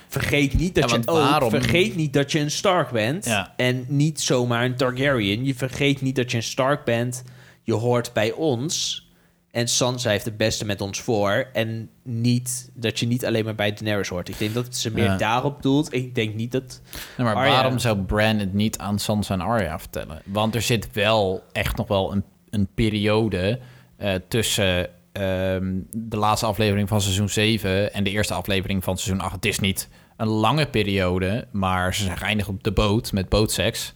[0.09, 3.25] Vergeet niet dat Ja, je ook, vergeet niet dat je een Stark bent.
[3.25, 3.53] Ja.
[3.57, 5.45] En niet zomaar een Targaryen.
[5.45, 7.25] Je vergeet niet dat je een Stark bent.
[7.63, 9.05] Je hoort bij ons.
[9.51, 11.49] En Sansa heeft het beste met ons voor.
[11.53, 14.29] En niet dat je niet alleen maar bij Daenerys hoort.
[14.29, 15.17] Ik denk dat ze meer Ja.
[15.17, 15.93] daarop doelt.
[15.95, 16.81] Ik denk niet dat...
[17.17, 20.23] Nee, maar Arya- waarom zou Bran het niet aan Sansa en Arya vertellen?
[20.25, 23.59] Want er zit wel echt nog wel een, een periode
[23.97, 29.25] eh, tussen ehm, de laatste aflevering van seizoen 7 en de eerste aflevering van seizoen
[29.25, 29.35] 8.
[29.35, 33.95] Het is niet een lange periode, maar ze zijn geëindigd op de boot met bootseks.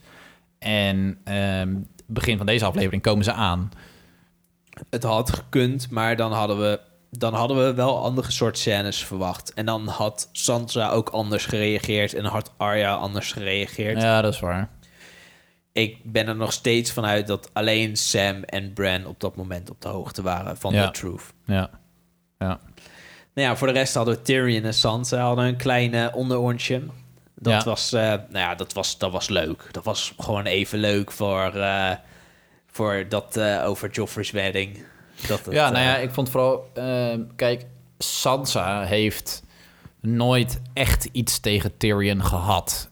[0.58, 3.70] En ehm, begin van deze aflevering komen ze aan.
[4.90, 6.80] Het had gekund, maar dan hadden we...
[7.12, 9.54] Dan hadden we wel andere soort scènes verwacht.
[9.54, 12.14] En dan had Sansa ook anders gereageerd.
[12.14, 14.02] En had Arya anders gereageerd.
[14.02, 14.68] Ja, dat is waar.
[15.72, 19.80] Ik ben er nog steeds vanuit dat alleen Sam en Bran op dat moment op
[19.80, 20.86] de hoogte waren van Ja.
[20.86, 21.22] de truth.
[21.44, 21.70] Ja.
[22.38, 22.60] Ja.
[23.34, 26.82] Nou ja, voor de rest hadden we Tyrion en Sansa hadden een klein eh, onderoortje.
[27.34, 27.64] Dat, Ja.
[27.70, 29.68] was, eh, nou ja, dat, was, dat was leuk.
[29.70, 31.90] Dat was gewoon even leuk voor, eh,
[32.66, 34.84] voor dat eh, over Joffrey's wedding.
[35.28, 36.70] Dat het, Ja, nou ja, ik vond vooral...
[37.36, 37.64] kijk,
[37.98, 39.42] Sansa heeft
[40.00, 42.89] nooit echt iets tegen Tyrion gehad.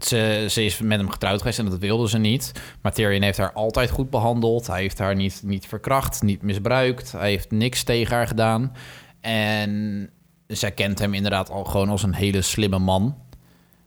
[0.00, 2.52] Ze, ze, is met hem getrouwd geweest en dat wilde ze niet.
[2.82, 4.66] Maar Tyrion heeft haar altijd goed behandeld.
[4.66, 7.12] Hij heeft haar niet, niet verkracht, niet misbruikt.
[7.12, 8.72] Hij heeft niks tegen haar gedaan.
[9.20, 10.10] En
[10.46, 13.16] zij kent hem inderdaad al gewoon als een hele slimme man.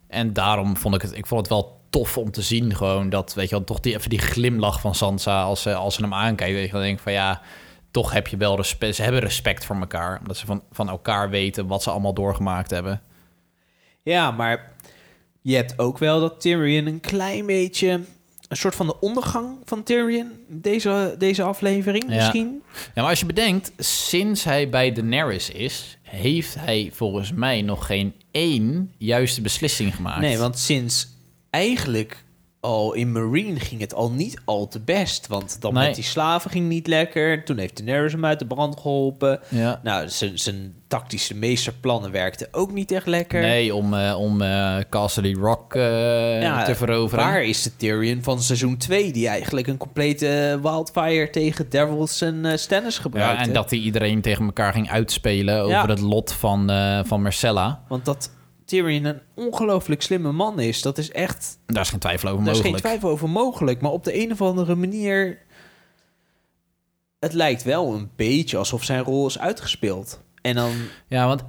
[0.08, 3.34] En daarom vond ik het, ik vond het wel tof om te zien gewoon dat,
[3.34, 6.14] weet je wel, toch die, even die glimlach van Sansa als ze, als ze hem
[6.14, 6.54] aankijkt.
[6.54, 7.42] Weet je, dan denk van ja,
[7.92, 8.96] toch heb je wel respect.
[8.96, 12.70] Ze hebben respect voor elkaar, omdat ze van, van elkaar weten wat ze allemaal doorgemaakt
[12.70, 13.02] hebben.
[14.04, 14.72] ja, maar
[15.42, 17.90] je hebt ook wel dat Tyrion een klein beetje...
[18.48, 22.16] een soort van de ondergang van Tyrion deze, deze aflevering Ja.
[22.16, 22.62] misschien.
[22.76, 27.86] Ja, maar als je bedenkt, sinds hij bij Daenerys is, heeft hij volgens mij nog
[27.86, 30.22] geen één juiste beslissing gemaakt.
[30.22, 31.08] Nee, want sinds
[31.50, 32.24] eigenlijk
[32.62, 35.28] al in Marine ging het al niet al te best.
[35.28, 35.86] Want dan Nee.
[35.86, 37.44] met die slaven ging niet lekker.
[37.46, 39.40] Toen heeft Daenerys hem uit de brand geholpen.
[39.50, 39.80] Ja.
[39.84, 43.42] Nou, zijn- zijn tactische meesterplannen werkten ook niet echt lekker.
[43.42, 47.26] Nee, om, eh, om eh, Castle Rock eh, Ja, te veroveren.
[47.26, 49.12] Waar is de Tyrion van seizoen 2...
[49.12, 53.44] die eigenlijk een complete wildfire tegen Devils en Stannis Ja, gebruikte?
[53.44, 55.86] en dat hij iedereen tegen elkaar ging uitspelen over Ja.
[55.86, 56.72] het lot van,
[57.06, 57.82] van Marcella.
[57.88, 58.32] Want dat
[58.70, 60.82] Tyrion een ongelooflijk slimme man is...
[60.82, 62.96] dat is echt Daar is geen twijfel over Daar is geen mogelijk.
[62.96, 63.82] twijfel over mogelijk.
[63.82, 65.38] Maar op de een of andere manier...
[67.20, 70.22] Het lijkt wel een beetje alsof zijn rol is uitgespeeld.
[70.42, 70.72] En dan...
[71.08, 71.44] Ja, want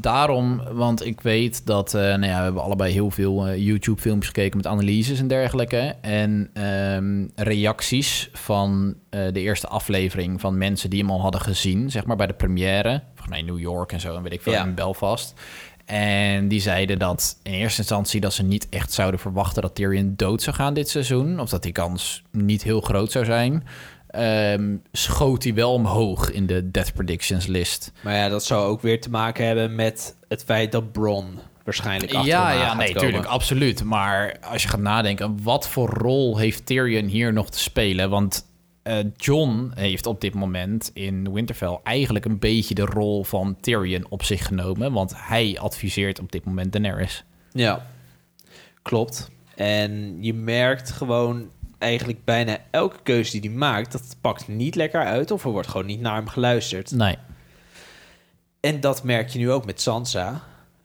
[0.00, 4.26] daarom, want ik weet dat, eh, nou ja, we hebben allebei heel veel eh, YouTube-filmpjes
[4.26, 5.94] gekeken met analyses en dergelijke.
[6.00, 11.90] En ehm, reacties van eh, de eerste aflevering van mensen die hem al hadden gezien,
[11.90, 13.02] zeg maar bij de première.
[13.28, 14.64] Mij in New York en zo, en weet ik veel, Ja.
[14.64, 15.34] in Belfast.
[15.84, 20.12] En die zeiden dat in eerste instantie dat ze niet echt zouden verwachten dat Tyrion
[20.16, 21.40] dood zou gaan dit seizoen.
[21.40, 23.64] Of dat die kans niet heel groot zou zijn.
[24.08, 27.92] Ehm, schoot hij wel omhoog in de Death Predictions list.
[28.00, 32.12] Maar ja, dat zou ook weer te maken hebben met het feit dat Bron waarschijnlijk
[32.12, 33.02] achter Ja, ja, nee, komen.
[33.02, 33.84] tuurlijk, absoluut.
[33.84, 38.10] Maar als je gaat nadenken, wat voor rol heeft Tyrion hier nog te spelen?
[38.10, 38.46] Want
[38.84, 44.06] eh, John heeft op dit moment in Winterfell eigenlijk een beetje de rol van Tyrion
[44.08, 44.92] op zich genomen.
[44.92, 47.24] Want hij adviseert op dit moment Daenerys.
[47.52, 47.86] Ja,
[48.82, 49.30] klopt.
[49.54, 53.92] En je merkt gewoon eigenlijk bijna elke keuze die hij maakt...
[53.92, 56.90] dat pakt niet lekker uit of er wordt gewoon niet naar hem geluisterd.
[56.90, 57.16] Nee.
[58.60, 60.42] En dat merk je nu ook met Sansa.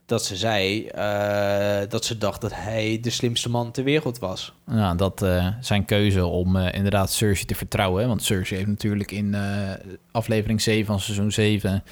[0.10, 4.54] Dat ze zei eh, dat ze dacht dat hij de slimste man ter wereld was.
[4.66, 8.08] Nou, dat eh, zijn keuze om eh, inderdaad Cersei te vertrouwen.
[8.08, 9.36] Want Cersei heeft natuurlijk in
[10.12, 11.84] aflevering 7 van seizoen 7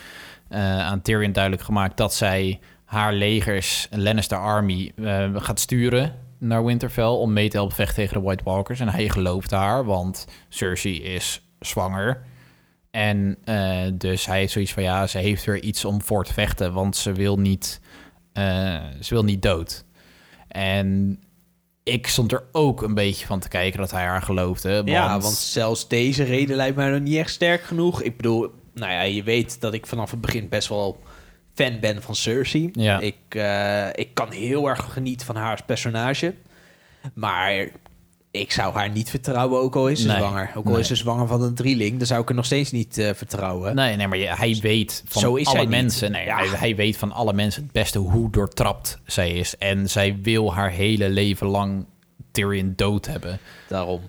[0.47, 4.91] eh, aan Tyrion duidelijk gemaakt dat zij haar legers, Lannister Army,
[5.36, 8.80] gaat sturen naar Winterfell om mee te helpen vechten tegen de White Walkers.
[8.80, 12.21] En hij gelooft haar, want Cersei is zwanger.
[12.91, 13.38] En
[13.93, 16.95] dus hij heeft zoiets van ja, ze heeft er iets om voor te vechten, want
[16.95, 17.82] ze wil niet,
[19.02, 19.86] ze wil niet dood.
[20.47, 21.19] En
[21.84, 24.73] ik stond er ook een beetje van te kijken dat hij haar geloofde.
[24.73, 28.02] Want, Ja, want zelfs deze reden lijkt mij nog niet echt sterk genoeg.
[28.02, 31.04] Ik bedoel, nou ja, je weet dat ik vanaf het begin best wel
[31.54, 32.69] fan ben van Cersei.
[32.73, 33.00] Ja.
[33.00, 36.34] Ik, eh, ik kan heel erg genieten van haar personage.
[37.13, 37.67] Maar
[38.39, 40.17] ik zou haar niet vertrouwen, ook al is ze Nee.
[40.17, 40.52] zwanger.
[40.56, 40.80] Ook al Nee.
[40.80, 43.76] is ze zwanger van een drieling, dan zou ik er nog steeds niet eh, vertrouwen.
[43.76, 46.12] Nee, nee, maar je- hij weet van Zo is alle mensen.
[46.12, 46.38] Nee, Ja.
[46.38, 49.58] hij, hij weet van alle mensen het beste hoe doortrapt zij is.
[49.58, 51.86] En zij wil haar hele leven lang
[52.32, 53.39] Tyrion dood hebben.
[53.67, 54.02] Daarom.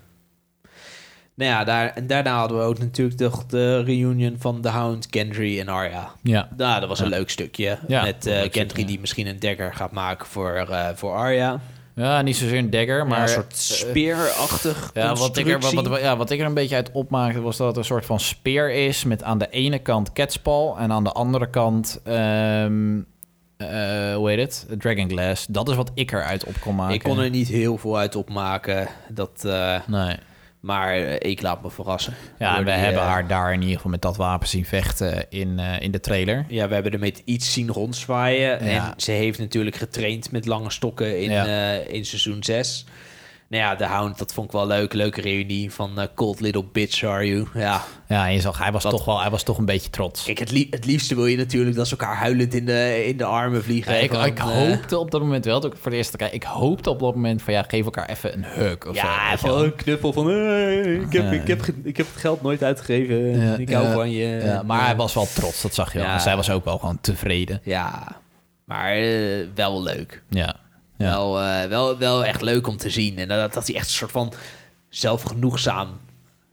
[1.35, 5.07] Nou ja, daar, en daarna hadden we ook natuurlijk nog de reunion van The Hound,
[5.09, 6.11] Gendry en Arya.
[6.23, 7.79] Ja, Nou, dat was een leuk stukje.
[7.87, 8.85] Ja, met leuk Gendry stukje.
[8.85, 11.59] die misschien een dagger gaat maken voor, eh, voor Arya.
[12.07, 15.99] Ja niet zozeer een dagger, Maar een soort eh, speerachtig Ja wat, ik er, wat,
[16.01, 18.71] ja, wat ik er een beetje uit opmaakte was dat het een soort van speer
[18.71, 22.01] is met aan de ene kant ketspal en aan de andere kant,
[23.59, 25.45] eh, hoe heet het, Dragonglass.
[25.49, 26.93] Dat is wat ik eruit op kon maken.
[26.93, 28.87] Ik kon er niet heel veel uit opmaken.
[29.09, 30.15] Dat, eh, Nee.
[30.59, 32.13] Maar eh, ik laat me verrassen.
[32.39, 35.25] Ja, we die, hebben eh, haar daar in ieder geval met dat wapen zien vechten
[35.29, 36.45] in, eh, in de trailer.
[36.47, 38.65] Ja, we hebben er met iets zien rondzwaaien.
[38.65, 38.87] Ja.
[38.87, 41.31] En ze heeft natuurlijk getraind met lange stokken in,
[41.87, 42.85] in seizoen 6.
[43.49, 44.93] Nou ja, de Hound, dat vond ik wel leuk.
[44.93, 47.47] Leuke reunie van eh, Cold Little Bitch Are You.
[47.53, 50.23] Ja, Ja, en je zag, hij was, toch wel, hij was toch een beetje trots.
[50.23, 53.17] kijk, het, lie- het liefste wil je natuurlijk dat ze elkaar huilend in de, in
[53.17, 53.93] de armen vliegen.
[53.93, 56.17] Ja, ik, Van, ik eh, hoopte op dat moment wel, toen ik voor de eerste
[56.17, 59.05] keer, ik hoopte op dat moment van ja, geef elkaar even een hug of zo.
[59.07, 60.27] Ja, van een knuffel van...
[60.27, 63.41] hey, ik, heb, ik, heb, ik heb het geld nooit uitgegeven.
[63.41, 64.61] Ja, ik hou van je.
[64.65, 66.19] Maar hij was wel trots, dat zag je wel.
[66.19, 67.61] Zij was ook wel gewoon tevreden.
[67.63, 68.07] Ja,
[68.65, 70.23] maar eh, wel leuk.
[70.29, 70.55] Ja,
[70.99, 71.09] ja.
[71.09, 73.17] Wel, eh, wel, wel echt leuk om te zien.
[73.17, 74.33] En dat, dat hij echt een soort van
[74.89, 75.99] zelfgenoegzaam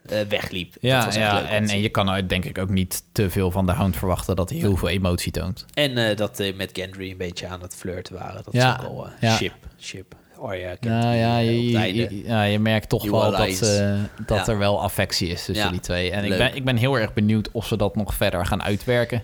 [0.06, 0.72] eh, wegliep.
[0.72, 3.66] dat Ja, ja en, en je kan uit denk ik ook niet te veel van
[3.66, 5.64] de Hound verwachten dat hij heel veel emotie toont.
[5.74, 8.44] En eh, dat met Gendry een beetje aan het flirten waren.
[8.44, 9.36] Dat Ja, is ook al ja.
[9.36, 9.54] ship.
[9.80, 10.14] Ship.
[10.38, 13.82] Oh ja, Gendry, Ja, ja, je, je, ja, je merkt toch wel dat,
[14.26, 16.10] dat er wel affectie is tussen die twee.
[16.10, 19.22] En ik ben, ik ben heel erg benieuwd of ze dat nog verder gaan uitwerken.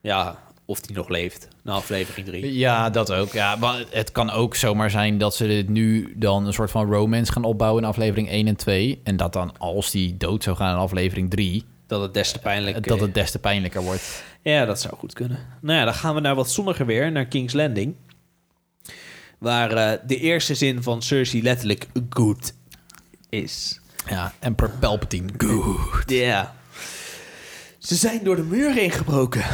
[0.00, 1.48] Ja, of die nog leeft.
[1.62, 2.54] Na aflevering 3.
[2.54, 3.32] Ja, dat ook.
[3.32, 6.92] Ja, maar het kan ook zomaar zijn dat ze dit nu dan een soort van
[6.92, 9.00] romance gaan opbouwen in aflevering 1 en 2.
[9.04, 12.38] En dat dan als die dood zou gaan in aflevering 3, Dat het des te
[12.38, 14.24] pijnlijk dat het des te pijnlijker wordt.
[14.42, 15.38] Ja, dat zou goed kunnen.
[15.60, 17.94] Nou ja, dan gaan we naar wat zonniger weer, naar King's Landing.
[19.38, 22.54] Waar eh, de eerste zin van Cersei letterlijk good
[23.28, 23.80] is.
[24.08, 25.28] Ja, en per Palpatine.
[25.38, 26.10] Goed.
[26.10, 26.54] Ja.
[27.78, 29.44] Ze zijn door de muur heen gebroken.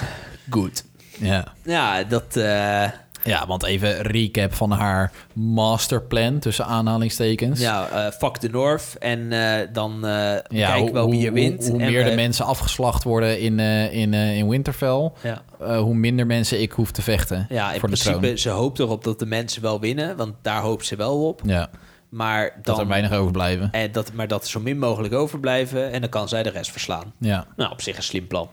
[0.50, 0.84] Good.
[1.18, 1.44] Ja.
[1.62, 2.36] Ja, dat...
[2.36, 2.84] eh,
[3.24, 7.60] ja, want even recap van haar masterplan tussen aanhalingstekens.
[7.60, 8.96] ja, eh, fuck the North.
[8.98, 11.68] En eh, dan Ja, kijken we wel wie er hoe, wint.
[11.68, 13.58] Hoe, En meer de mensen afgeslacht worden in,
[13.90, 15.42] in, in Winterfell, Ja,
[15.78, 18.38] hoe minder mensen ik hoef te vechten ja in voor de principe, troon.
[18.38, 20.16] ze hoopt erop dat de mensen wel winnen.
[20.16, 21.40] Want daar hoopt ze wel op.
[21.44, 21.70] Ja,
[22.08, 22.60] Maar dan...
[22.62, 23.68] dat er weinig overblijven.
[23.72, 25.92] En dat, maar dat er zo min mogelijk overblijven.
[25.92, 27.12] En dan kan zij de rest verslaan.
[27.18, 27.46] Ja.
[27.56, 28.48] Nou, op zich een slim plan.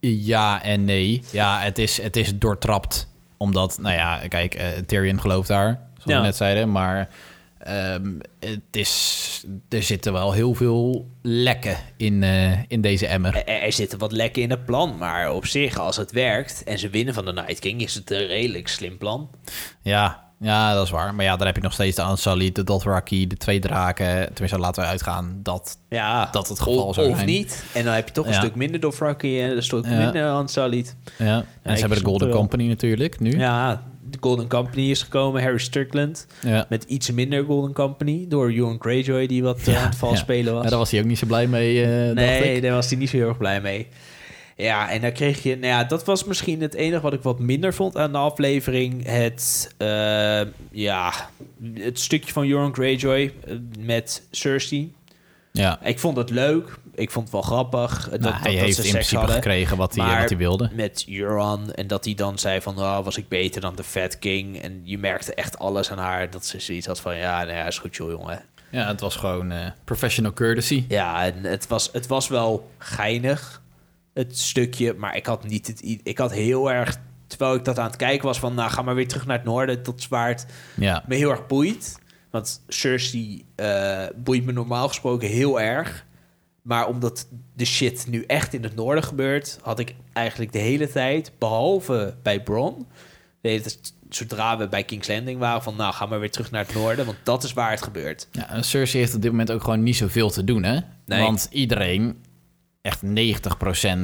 [0.00, 1.22] Ja en nee.
[1.32, 3.10] Ja, het is, het is doortrapt.
[3.36, 6.16] Omdat, nou ja, kijk, eh, Tyrion gelooft daar, zoals Ja.
[6.20, 6.72] we net zeiden.
[6.72, 7.08] Maar
[7.58, 13.36] ehm, het is, er zitten wel heel veel lekken in, eh, in deze emmer.
[13.36, 16.78] Er, er zitten wat lekken in het plan, maar op zich, als het werkt en
[16.78, 19.30] ze winnen van de Night King, is het een redelijk slim plan.
[19.82, 21.14] Ja, ja, dat is waar.
[21.14, 24.26] Maar ja, dan heb je nog steeds de Ansali, de Dothraki, de twee draken.
[24.32, 25.78] Tenminste, laten we uitgaan dat...
[25.88, 27.28] Ja, Dat het geval of, zou of zijn.
[27.28, 27.64] niet.
[27.74, 28.38] En dan heb je toch een Ja.
[28.38, 30.96] stuk minder Dothraki en een stuk minder Ansalit.
[31.18, 32.36] Ja, en ze hebben de Golden wel.
[32.36, 33.38] Company natuurlijk, nu.
[33.38, 36.26] Ja, de Golden Company is gekomen, Harry Strickland.
[36.46, 36.66] Ja.
[36.68, 40.18] Met iets minder Golden Company, door Euron Greyjoy, die wat eh, aan het vals ja.
[40.18, 40.64] spelen was.
[40.64, 42.98] Ja, daar was hij ook niet zo blij mee, eh dacht Nee, daar was hij
[42.98, 43.88] niet zo heel erg blij mee.
[44.56, 45.54] Ja, en dan kreeg je...
[45.56, 49.06] Nou ja, dat was misschien het enige wat ik wat minder vond aan de aflevering.
[49.06, 51.12] Het, eh, ja,
[51.74, 54.94] het stukje van Euron Greyjoy eh, met Cersei.
[55.52, 56.78] Ja, Ik vond het leuk.
[56.94, 58.04] Ik vond het wel grappig.
[58.06, 59.34] eh, Dat, nou, dat, hij dat heeft ze in principe hadden.
[59.36, 60.70] gekregen wat hij, Maar- wat hij wilde.
[60.74, 61.72] Met Euron.
[61.72, 62.78] En dat hij dan zei van...
[62.78, 64.62] Oh, was ik beter dan de Fat King?
[64.62, 66.30] En je merkte echt alles aan haar.
[66.30, 67.16] Dat ze zoiets had van...
[67.16, 68.42] Ja, nou ja, is goed joh, jongen.
[68.70, 69.52] Ja, het was gewoon
[69.84, 70.84] professional courtesy.
[70.88, 73.61] Ja, en het was, het was wel geinig,
[74.14, 74.94] het stukje.
[74.94, 78.26] Maar ik had, niet het, ik had heel erg terwijl ik dat aan het kijken
[78.26, 78.54] was van...
[78.54, 80.46] nou, ga maar weer terug naar het noorden tot zwaard
[80.76, 81.04] Ja.
[81.06, 81.98] me heel erg boeit.
[82.30, 86.06] Want Cersei eh, boeit me normaal gesproken heel erg.
[86.62, 89.58] Maar omdat de shit nu echt in het noorden gebeurt...
[89.62, 92.86] had ik eigenlijk de hele tijd, behalve bij Bron...
[94.08, 95.62] zodra we bij King's Landing waren...
[95.62, 97.06] van nou, ga maar weer terug naar het noorden...
[97.06, 98.28] want dat is waar het gebeurt.
[98.32, 100.80] Ja, en Cersei heeft op dit moment ook gewoon niet zoveel te doen, hè?
[101.06, 101.22] Nee.
[101.22, 102.16] Want iedereen,
[102.82, 103.08] echt 90%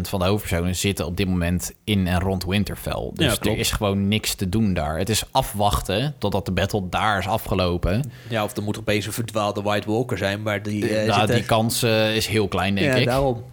[0.03, 3.11] van de hoofdpersonen zitten op dit moment in en rond Winterfell.
[3.15, 4.99] Dus Ja, er is gewoon niks te doen daar.
[4.99, 8.11] Het is afwachten totdat de battle daar is afgelopen.
[8.29, 10.43] Ja, of er moet opeens een verdwaalde White Walker zijn...
[10.43, 13.07] maar die eh, nou, die kans eh, is heel klein, denk ja, ik.
[13.07, 13.45] daarom.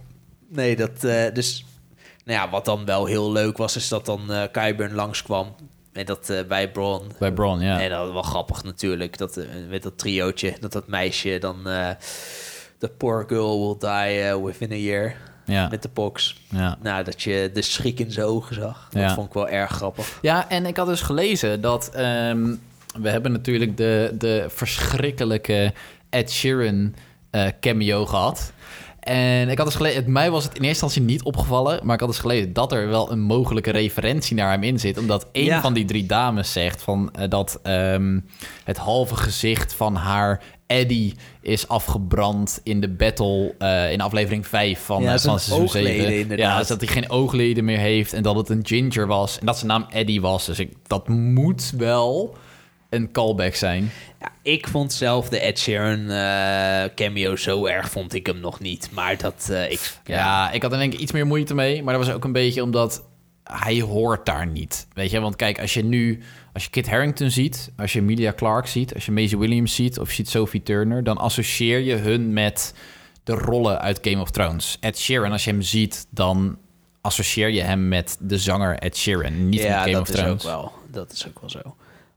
[0.48, 1.04] Nee, dat...
[1.04, 1.64] eh, dus...
[2.24, 3.76] Nou ja, wat dan wel heel leuk was...
[3.76, 5.54] is dat dan eh Qyburn langskwam...
[5.92, 7.80] En dat bij Bron Bij Bron, ja.
[7.80, 9.18] En dat was wel grappig natuurlijk.
[9.18, 11.56] Dat, met dat triootje, dat dat meisje dan...
[12.78, 15.14] The poor girl will die eh, within a year.
[15.44, 15.68] ja.
[15.68, 16.40] Met de pox.
[16.50, 16.78] ja.
[16.82, 18.88] Nou, dat je de schrik in zijn ogen zag.
[18.90, 19.14] Dat Ja.
[19.14, 20.18] vond ik wel erg grappig.
[20.22, 22.54] Ja, en ik had dus gelezen dat ehm,
[23.00, 25.72] we hebben natuurlijk de, de verschrikkelijke
[26.10, 26.94] Ed Sheeran
[27.30, 28.52] eh, cameo gehad.
[29.06, 32.00] En ik had dus gelezen, mij was het in eerste instantie niet opgevallen, maar ik
[32.00, 34.98] had dus gelezen dat er wel een mogelijke referentie naar hem in zit.
[34.98, 35.60] Omdat een Ja.
[35.60, 38.20] van die drie dames zegt van, eh, dat ehm,
[38.64, 44.80] het halve gezicht van haar Eddie is afgebrand in de battle eh, in aflevering 5
[44.84, 46.20] van, Ja, eh, van seizoen oogleden 7.
[46.20, 46.46] inderdaad.
[46.52, 49.46] Ja, dus dat hij geen oogleden meer heeft en dat het een ginger was en
[49.46, 50.46] dat zijn naam Eddie was.
[50.46, 52.36] Dus ik, dat moet wel
[52.90, 53.90] een callback zijn.
[54.20, 58.60] Ja, ik vond zelf de Ed Sheeran eh, cameo zo erg vond ik hem nog
[58.60, 58.88] niet.
[58.92, 59.48] Maar dat...
[59.50, 61.82] eh, ik, Ja, ik had er denk ik iets meer moeite mee.
[61.82, 63.02] Maar dat was ook een beetje omdat
[63.44, 64.86] hij hoort daar niet.
[64.92, 66.22] Weet je, want kijk, als je nu...
[66.52, 68.94] Als je Kit Harington ziet, als je Emilia Clarke ziet...
[68.94, 71.04] als je Maisie Williams ziet of je ziet Sophie Turner...
[71.04, 72.74] dan associeer je hun met
[73.24, 74.76] de rollen uit Game of Thrones.
[74.80, 76.58] Ed Sheeran, als je hem ziet, dan
[77.00, 79.48] associeer je hem met de zanger Ed Sheeran.
[79.48, 80.46] Niet ja, met Game dat of is Thrones.
[80.46, 80.72] ook wel.
[80.90, 81.76] Dat is ook wel zo.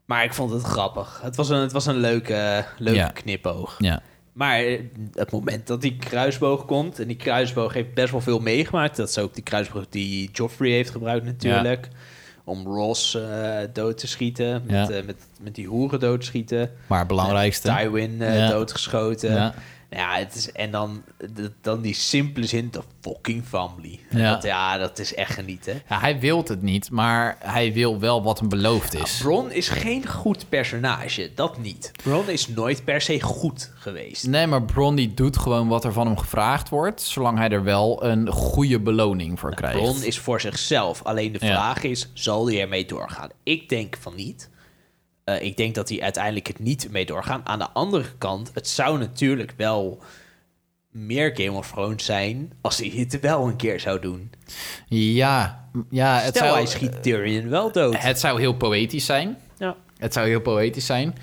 [0.10, 1.19] Maar ik vond het grappig.
[1.24, 3.08] Het was een, het was een leuke, leuke Ja.
[3.08, 3.76] knipoog.
[3.78, 4.02] Ja,
[4.34, 4.80] Maar eh,
[5.13, 7.00] het moment dat die kruisboog komt...
[7.00, 8.95] en die kruisboog heeft best wel veel meegemaakt.
[8.98, 11.88] Dat is ook die kruisboog die Joffrey heeft gebruikt natuurlijk.
[12.43, 14.62] Om Ross eh, dood te schieten.
[14.65, 14.89] Met, Ja.
[14.95, 16.72] eh, met, met die hoeren dood te schieten.
[16.88, 17.67] maar het belangrijkste...
[17.67, 18.48] Tywin Ja.
[18.50, 19.54] doodgeschoten.
[19.89, 19.97] Ja.
[19.97, 21.04] Nou ja, het is, en dan,
[21.62, 23.99] dan die simpele zin, de fucking family.
[24.10, 24.34] Ja.
[24.34, 25.82] Dat, ja, dat is echt genieten.
[25.89, 29.17] Ja, hij wil het niet, maar hij wil wel wat hem beloofd is.
[29.21, 31.91] Bron is geen goed personage, dat niet.
[32.04, 34.28] Bron is nooit per se goed geweest.
[34.28, 37.63] Nee, maar Bron die doet gewoon wat er van hem gevraagd wordt, zolang hij er
[37.63, 39.78] wel een goede beloning voor krijgt.
[39.78, 41.04] Bron is voor zichzelf.
[41.04, 43.30] Alleen de vraag is, zal hij ermee doorgaan?
[43.43, 44.49] Ik denk van niet.
[45.36, 47.42] Eh, ik denk dat hij uiteindelijk het niet mee doorgaan.
[47.44, 50.04] Aan de andere kant, het zou natuurlijk wel
[50.92, 54.32] meer Game of Thrones zijn als hij het wel een keer zou doen.
[54.88, 57.98] Ja, ja het, Stel, zou, hij schiet Tyrion wel dood.
[58.02, 59.38] het zou heel poëtisch zijn.
[59.58, 59.76] Ja.
[59.98, 61.15] Het zou heel poëtisch zijn.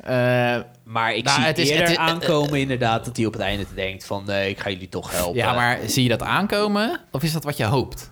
[0.00, 3.32] Eh, Maar ik Nou, zie het is- eerder het is- aankomen inderdaad dat hij op
[3.32, 4.22] het einde denkt van...
[4.26, 5.34] nee, ik ga jullie toch helpen.
[5.36, 7.00] ja, maar zie je dat aankomen?
[7.10, 8.10] Of is dat wat je hoopt?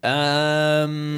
[0.00, 1.16] Ehm,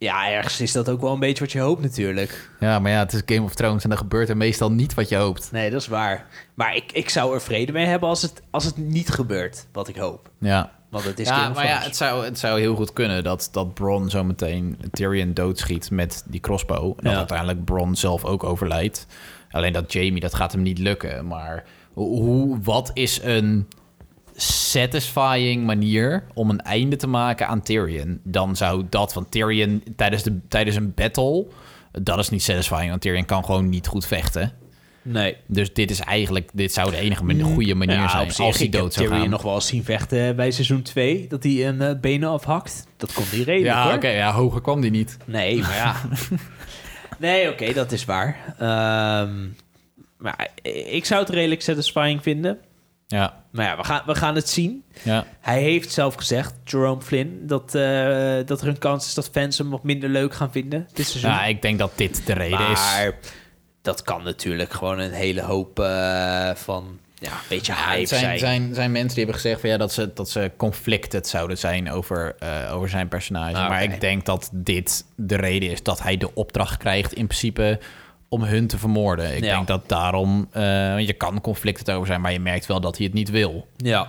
[0.00, 2.50] ja, ergens is dat ook wel een beetje wat je hoopt natuurlijk.
[2.60, 5.08] Ja, maar ja, het is Game of Thrones en dan gebeurt er meestal niet wat
[5.08, 5.52] je hoopt.
[5.52, 6.26] Nee, dat is waar.
[6.54, 9.88] Maar ik, ik zou er vrede mee hebben als het, als het niet gebeurt, wat
[9.88, 10.30] ik hoop.
[10.38, 11.86] Ja, Want het is ja Game of maar ja, Thrones.
[11.86, 16.40] het zou, het zou heel goed kunnen dat, dat Bron zometeen Tyrion doodschiet met die
[16.40, 16.84] crossbow.
[16.84, 17.18] En dat Ja.
[17.18, 19.06] uiteindelijk Bron zelf ook overlijdt.
[19.50, 21.26] Alleen dat Jamie, dat gaat hem niet lukken.
[21.26, 23.68] Maar hoe, wat is een
[24.42, 28.20] satisfying manier om een einde te maken aan Tyrion?
[28.24, 31.46] Dan zou dat van Tyrion tijdens, de, tijdens een battle...
[31.92, 34.52] Dat is niet satisfying, want Tyrion kan gewoon niet goed vechten.
[35.02, 35.36] Nee.
[35.46, 38.68] Dus dit is eigenlijk, dit zou de enige goede manier Ja, zijn zich, als hij
[38.68, 39.30] dood zou Tyrion gaan.
[39.30, 41.26] nog wel eens zien vechten bij seizoen 2.
[41.28, 42.86] Dat hij een eh, benen afhakt.
[42.96, 45.16] Dat komt niet redelijk Ja, oké, ja, hoger kwam die niet.
[45.24, 45.96] Nee, maar ja.
[47.18, 48.54] nee, oké, dat is waar.
[48.58, 49.46] Ehm,
[50.16, 50.48] maar
[50.92, 52.58] ik zou het redelijk satisfying vinden.
[53.16, 54.84] Ja, Maar ja, we gaan, we gaan het zien.
[55.02, 55.24] ja.
[55.40, 59.58] Hij heeft zelf gezegd, Jerome Flynn, dat, eh, dat er een kans is dat fans
[59.58, 61.30] hem wat minder leuk gaan vinden dit seizoen.
[61.30, 62.80] ja, ik denk dat dit de reden is.
[62.80, 63.14] maar
[63.82, 68.20] dat kan natuurlijk gewoon een hele hoop eh, van ja, een beetje hype zijn.
[68.22, 71.58] zijn, zijn, zijn mensen die hebben gezegd van, ja, dat, ze, dat ze conflicted zouden
[71.58, 73.56] zijn over, eh, over zijn personage.
[73.56, 77.26] Ah, Maar ik denk dat dit de reden is dat hij de opdracht krijgt in
[77.26, 77.78] principe
[78.32, 79.36] om hun te vermoorden.
[79.36, 79.54] Ik Ja.
[79.54, 83.06] denk dat daarom, eh, je kan conflicted over zijn, maar je merkt wel dat hij
[83.06, 83.66] het niet wil.
[83.76, 84.08] Ja.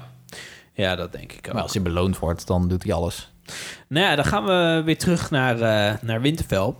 [0.74, 1.54] ja, dat denk ik ook.
[1.54, 3.32] Maar als hij beloond wordt, dan doet hij alles.
[3.88, 6.74] Nou ja, dan gaan we weer terug naar, eh, naar Winterfell.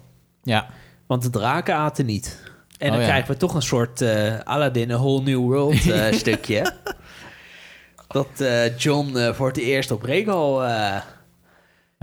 [0.44, 0.68] Ja,
[1.08, 2.42] Want de draken aten niet.
[2.78, 3.08] En Oh dan ja.
[3.08, 5.76] krijgen we toch een soort eh Aladdin, a whole new world
[6.22, 6.74] stukje.
[8.08, 8.44] Dat
[8.78, 10.96] John voor het eerst op Regal eh,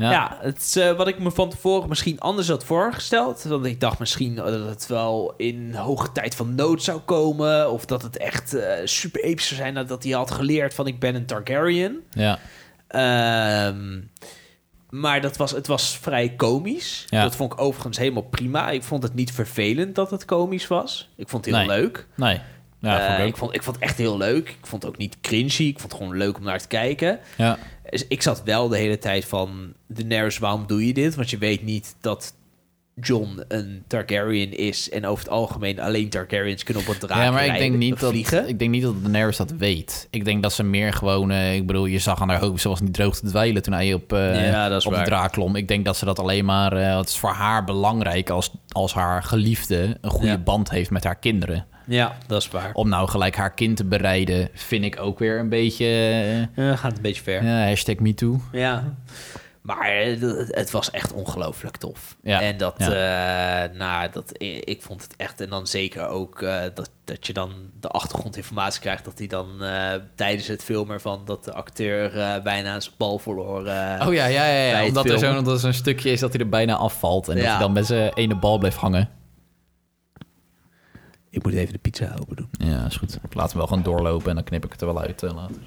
[0.01, 0.11] Ja.
[0.11, 3.42] Ja, het is, eh, wat ik me van tevoren misschien anders had voorgesteld.
[3.42, 7.70] Want ik dacht misschien dat het wel in hoge tijd van nood zou komen.
[7.72, 10.99] Of dat het echt eh, super episch zou zijn nadat hij had geleerd van ik
[11.01, 11.96] ben een Targaryen.
[12.11, 12.38] Ja.
[12.88, 14.01] Ehm,
[14.90, 17.05] maar dat was, het was vrij komisch.
[17.09, 17.22] Ja.
[17.22, 18.70] Dat vond ik overigens helemaal prima.
[18.70, 21.09] Ik vond het niet vervelend dat het komisch was.
[21.16, 21.76] Ik vond het heel Nee.
[21.80, 22.07] leuk.
[22.16, 22.40] Nee.
[22.80, 23.28] Ja, Eh, vond ik ook.
[23.28, 24.49] ik, vond, ik vond het echt heel leuk.
[24.49, 25.62] Ik vond het ook niet cringy.
[25.64, 27.18] Ik vond het gewoon leuk om naar te kijken.
[27.36, 27.59] Ja.
[27.91, 29.72] Dus ik zat wel de hele tijd van...
[29.86, 31.14] Daenerys, waarom doe je dit?
[31.14, 32.34] Want je weet niet dat
[33.01, 34.91] John een Targaryen is...
[34.91, 38.01] en over het algemeen alleen Targaryens kunnen op een draak ja, maar ik denk, niet
[38.01, 38.49] dat, vliegen.
[38.49, 40.09] ik denk niet dat Daenerys dat weet.
[40.11, 41.30] Ik denk dat ze meer gewoon...
[41.30, 43.72] eh, ik bedoel, je zag aan haar hoofd, ze was niet droog te dweilen toen
[43.72, 45.57] hij op, Ja, dat is op de draak klom.
[45.57, 46.72] Ik denk dat ze dat alleen maar...
[46.72, 50.39] eh, het is voor haar belangrijk als, als haar geliefde een goede Ja.
[50.39, 51.66] band heeft met haar kinderen.
[51.89, 52.70] Ja, dat is waar.
[52.72, 55.86] Om nou gelijk haar kind te bereiden, vind ik ook weer een beetje...
[56.55, 57.45] eh, Ja, gaat een beetje ver.
[57.45, 58.41] ja, hashtag MeToo.
[58.53, 58.95] Ja.
[59.62, 62.16] Maar eh, het, was echt ongelooflijk tof.
[62.22, 62.41] Ja.
[62.41, 62.89] En dat, eh,
[63.78, 65.41] nou, dat, ik, vond het echt...
[65.41, 69.05] En dan zeker ook eh, dat, dat je dan de achtergrondinformatie krijgt...
[69.05, 71.22] dat hij dan eh, tijdens het filmen ervan...
[71.24, 73.66] dat de acteur eh, bijna zijn bal verloor.
[73.66, 74.07] eh.
[74.09, 74.64] Oh ja, ja, ja.
[74.80, 74.84] ja.
[74.86, 75.34] Omdat er filmen.
[75.36, 77.28] zo'n dat er zo'n stukje is dat hij er bijna afvalt.
[77.28, 79.09] En dat hij dan met zijn ene bal blijft hangen.
[81.39, 82.49] Ik moet even de pizza open doen.
[82.51, 83.18] Ja, is goed.
[83.22, 85.34] Ik laat hem wel gewoon doorlopen en dan knip ik het er wel uit eh,
[85.34, 85.62] later.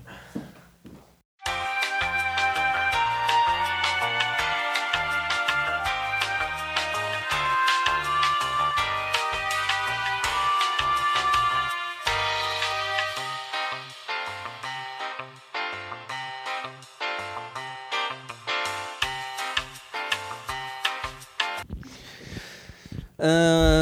[23.16, 23.81] Eh,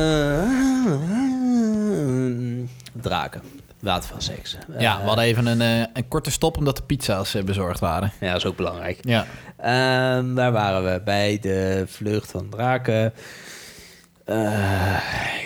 [3.09, 3.41] draken.
[3.79, 4.57] Watervalseks.
[4.79, 7.79] ja, Eh, we hadden even een, eh, een korte stop omdat de pizza's eh, bezorgd
[7.79, 8.11] waren.
[8.19, 8.97] Ja, dat is ook belangrijk.
[9.01, 9.25] Ja.
[9.57, 13.13] Ehm, daar waren we bij de vlucht van draken.
[14.25, 14.35] Eh,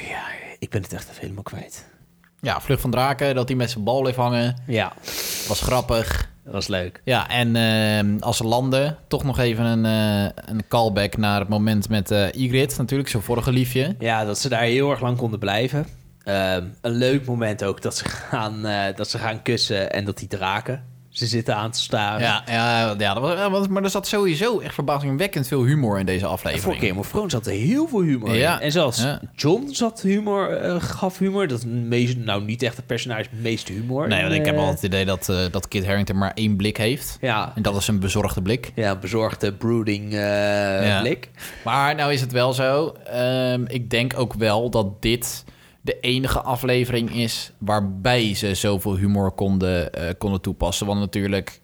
[0.09, 0.23] ja,
[0.59, 1.85] ik ben het echt even helemaal kwijt.
[2.41, 4.61] Ja, Vlucht van Draken, dat hij met zijn bal bleef hangen.
[4.67, 4.93] Ja,
[5.47, 6.29] Was grappig.
[6.43, 7.01] dat was leuk.
[7.03, 11.49] Ja, en eh, als ze landen, toch nog even een, eh, een callback naar het
[11.49, 13.95] moment met eh Ygritte, natuurlijk, zijn vorige liefje.
[13.99, 15.87] Ja, dat ze daar heel erg lang konden blijven.
[16.23, 20.17] Ehm, een leuk moment ook dat ze, gaan, eh, dat ze gaan kussen en dat
[20.17, 22.21] die draken ze zitten aan te staren.
[22.21, 26.25] Ja, ja, ja dat was, maar er zat sowieso echt verbazingwekkend veel humor in deze
[26.25, 26.77] aflevering.
[26.79, 28.61] voor Game of Thrones zat er heel veel humor Ja, in.
[28.65, 29.19] En zelfs ja.
[29.35, 31.47] John zat humor, eh, gaf humor.
[31.47, 34.07] Dat meest, nou niet echt het personage meeste humor.
[34.07, 36.55] Nee, want ik heb Eh, altijd het idee dat, eh, dat Kit Harington maar één
[36.55, 37.17] blik heeft.
[37.21, 38.71] Ja, En dat is een bezorgde blik.
[38.75, 40.99] ja bezorgde brooding Ja.
[41.01, 41.29] blik.
[41.63, 42.95] Maar nou is het wel zo.
[43.05, 45.43] ehm, ik denk ook wel dat dit
[45.85, 50.85] de enige aflevering is waarbij ze zoveel humor konden, eh, konden toepassen.
[50.87, 51.61] Want natuurlijk,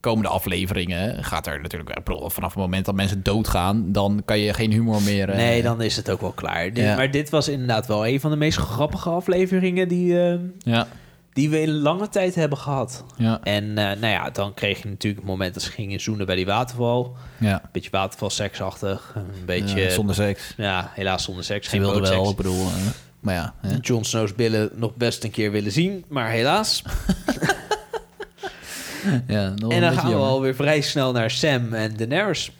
[0.00, 2.00] komende afleveringen gaat er natuurlijk...
[2.04, 5.28] Vanaf het moment dat mensen doodgaan, dan kan je geen humor meer...
[5.30, 6.64] eh, Nee, dan is het ook wel klaar.
[6.72, 6.96] Dit- Ja.
[6.96, 10.86] Maar dit was inderdaad wel een van de meest grappige afleveringen die, eh, Ja,
[11.32, 13.04] die we in lange tijd hebben gehad.
[13.16, 16.26] ja, En eh, nou ja, dan kreeg je natuurlijk het moment dat ze gingen zoenen
[16.26, 17.16] bij die waterval.
[17.38, 17.52] ja.
[17.62, 19.12] Een beetje watervalseksachtig.
[19.16, 20.54] Een beetje, zonder seks.
[20.56, 21.64] ja, helaas zonder seks.
[21.64, 22.66] Ze Geen wilde wel, ik bedoel...
[23.24, 23.76] eh, maar ja, hè.
[23.80, 26.82] Jon Snow's billen nog best een keer willen zien, maar helaas.
[29.26, 32.52] ja en dan gaan we alweer vrij snel naar Sam en Daenerys.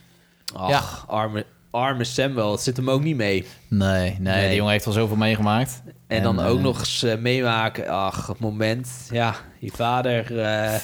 [0.56, 0.82] Ach, Ja.
[1.06, 3.46] arme, arme Samuel, het zit hem ook niet mee.
[3.68, 4.46] Nee, nee, Nee.
[4.46, 5.82] die jongen heeft al zoveel meegemaakt.
[6.06, 10.38] En, dan eh, ook nog eens eh, meemaken, ach, het moment, ja, je vader...
[10.40, 10.74] eh,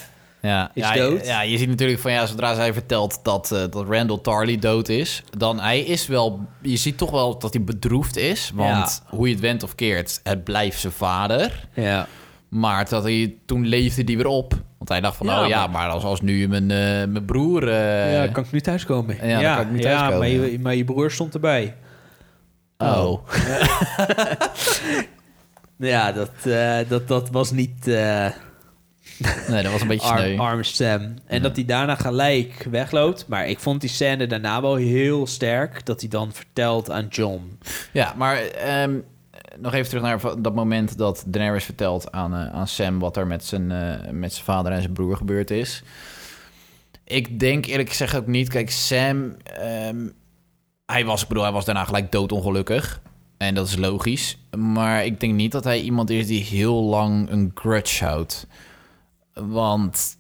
[0.43, 1.27] ja, is ja, dood.
[1.27, 4.89] Ja, je ziet natuurlijk van ja, zodra zij vertelt dat, eh, dat Randall Tarley dood
[4.89, 8.51] is, dan hij is wel, je ziet toch wel dat hij bedroefd is.
[8.55, 11.69] Want hoe je het went of keert, het blijft zijn vader.
[11.75, 12.07] ja.
[12.49, 14.53] Maar dat hij, toen leefde hij weer op.
[14.79, 16.79] Want hij dacht van, Ja, oh ja, maar- als, als nu mijn, eh,
[17.13, 17.69] mijn broer...
[17.69, 19.17] eh, ja, kan ik nu thuiskomen?
[19.29, 20.19] Ja, dan kan ik nu Ja, thuiskomen.
[20.19, 21.75] maar je, maar je broer stond erbij.
[22.79, 23.19] Oh.
[25.79, 27.89] Ja, dat, eh, dat, dat was niet...
[29.49, 30.31] Nee, dat was een beetje sneu.
[30.31, 31.15] Arm, arme Sam.
[31.27, 33.25] En dat hij daarna gelijk wegloopt.
[33.29, 35.87] Maar ik vond die scène daarna wel heel sterk.
[35.87, 37.59] Dat hij dan vertelt aan John.
[37.93, 38.99] Ja, maar ehm,
[39.59, 43.27] nog even terug naar dat moment dat Daenerys vertelt aan, eh, aan Sam wat er
[43.27, 45.83] met zijn, eh, met zijn vader en zijn broer gebeurd is.
[47.05, 48.49] Ik denk eerlijk gezegd ook niet.
[48.49, 50.09] Kijk, Sam, ehm,
[50.87, 53.01] hij was, ik bedoel, hij was daarna gelijk doodongelukkig.
[53.37, 54.39] En dat is logisch.
[54.57, 58.47] Maar ik denk niet dat hij iemand is die heel lang een grudge houdt.
[59.35, 60.17] Want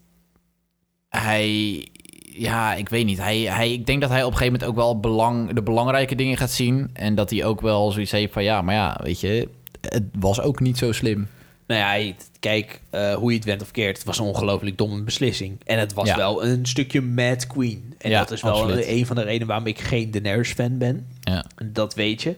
[1.08, 1.86] hij,
[2.32, 3.18] ja, ik weet niet.
[3.18, 6.14] Hij, hij, ik denk dat hij op een gegeven moment ook wel belang, de belangrijke
[6.14, 6.90] dingen gaat zien.
[6.92, 9.48] En dat hij ook wel zoiets heeft van, ja, maar ja, weet je,
[9.80, 11.28] het was ook niet zo slim.
[11.66, 13.96] Nou ja, kijk, eh, hoe je het went of keert.
[13.96, 15.58] Het was een ongelooflijk domme beslissing.
[15.64, 16.16] En het was Ja.
[16.16, 17.94] wel een stukje Mad Queen.
[17.98, 18.86] En Ja, dat is wel absoluut.
[18.86, 21.06] een van de redenen waarom ik geen Daenerys-fan ben.
[21.20, 21.44] Ja.
[21.64, 22.36] Dat weet je.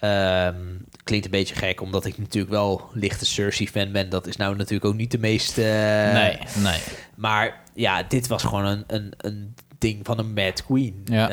[0.00, 0.56] Ehm,
[1.04, 4.08] klinkt een beetje gek, omdat ik natuurlijk wel lichte Cersei-fan ben.
[4.10, 5.58] Dat is nou natuurlijk ook niet de meest...
[5.58, 5.64] eh,
[6.12, 6.80] nee, nee.
[7.16, 11.00] Maar ja, dit was gewoon een, een, een ding van een Mad Queen.
[11.04, 11.28] Ja.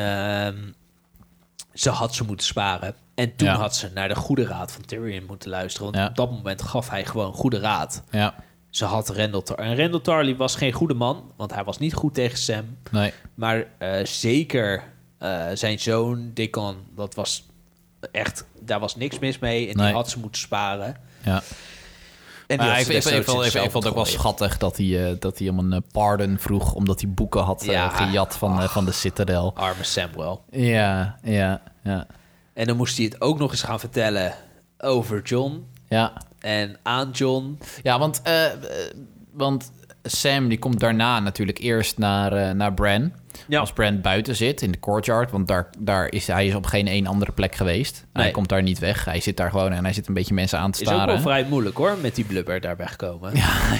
[0.47, 0.57] Ehm,
[1.74, 2.95] ze had ze moeten sparen.
[3.15, 3.55] En toen Ja.
[3.55, 5.86] had ze naar de goede raad van Tyrion moeten luisteren.
[5.91, 6.07] Want Ja.
[6.09, 8.03] op dat moment gaf hij gewoon goede raad.
[8.11, 8.36] Ja,
[8.70, 11.93] Ze had Randall Tar En Randall Tarley was geen goede man, want hij was niet
[11.93, 12.78] goed tegen Sam.
[12.91, 13.13] nee.
[13.34, 14.84] Maar eh, zeker
[15.18, 17.45] eh, zijn zoon, Dickon, dat was
[18.12, 18.45] echt...
[18.60, 19.68] Daar was niks mis mee.
[19.68, 19.93] En die Nee.
[19.93, 20.95] had ze moeten sparen.
[21.24, 21.41] Ja.
[22.47, 25.49] En die ik, ik, desnoods vond, het ook wel schattig dat hij, eh, dat hij
[25.49, 26.74] om een eh, pardon vroeg...
[26.74, 27.89] omdat hij boeken had eh, Ja.
[27.89, 29.55] gejat van, van de Citadel.
[29.55, 30.43] Arme Samuel.
[30.51, 32.08] Ja, ja, ja.
[32.53, 34.34] En dan moest hij het ook nog eens gaan vertellen
[34.78, 37.60] over John Ja, en aan John.
[37.84, 38.22] ja want,
[39.34, 39.72] want
[40.03, 43.12] Sam die komt daarna natuurlijk eerst naar, naar Bran.
[43.47, 43.59] Ja.
[43.59, 45.31] Als Bran buiten zit in de courtyard.
[45.31, 48.05] Want daar, daar is, hij is op geen één andere plek geweest.
[48.13, 48.31] Hij Nee.
[48.31, 49.05] komt daar niet weg.
[49.05, 51.13] Hij zit daar gewoon en hij zit een beetje mensen aan te Is ook staren.
[51.13, 53.31] wel vrij moeilijk hoor, met die blubber daar wegkomen.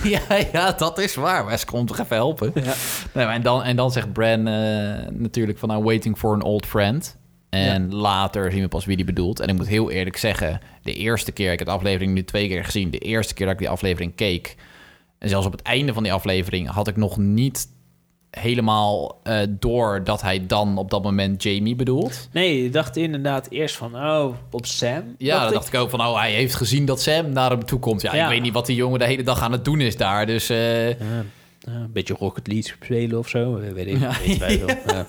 [0.04, 0.22] ja,
[0.54, 1.46] ja, dat is waar.
[1.46, 2.52] Wes komt toch even helpen.
[2.56, 5.72] Nee, maar en, dan, en dan zegt Bran eh, natuurlijk van...
[5.72, 7.18] I'm waiting for an old friend.
[7.50, 9.40] En later zien we pas wie die bedoelt.
[9.40, 10.60] En ik moet heel eerlijk zeggen...
[10.84, 11.52] de eerste keer...
[11.52, 12.90] ik heb de aflevering nu twee keer gezien...
[12.92, 14.56] de eerste keer dat ik die aflevering keek...
[15.20, 16.70] en zelfs op het einde van die aflevering...
[16.70, 17.68] had ik nog niet
[18.32, 20.04] helemaal eh, door...
[20.04, 22.30] dat hij dan op dat moment Jamie bedoelt.
[22.32, 25.04] Nee, je dacht inderdaad eerst van, oh, op Sam.
[25.18, 26.00] Ja, dan dacht ik ook van...
[26.02, 28.02] oh, hij heeft gezien dat Sam naar hem toe komt.
[28.02, 28.24] Ja, Ja.
[28.24, 30.26] ik weet niet wat die jongen de hele dag aan het doen is daar.
[30.26, 30.50] Dus...
[30.50, 30.96] eh, Ja,
[31.60, 33.98] ja, een beetje Rocket League spelen of zo, weet ik.
[34.00, 34.14] Ja.
[34.38, 34.68] wel.
[34.86, 35.06] Ja.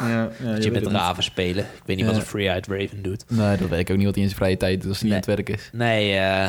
[0.00, 1.64] ja, Dat je met raven spelen.
[1.64, 2.20] Ik weet niet wat Ja.
[2.20, 3.24] een Free-Eyed Raven doet.
[3.28, 5.08] Nee, dat weet ik ook niet wat hij in zijn vrije tijd doet als hij
[5.08, 5.18] Nee.
[5.18, 5.70] niet aan het werk is.
[5.72, 6.48] Nee, eh,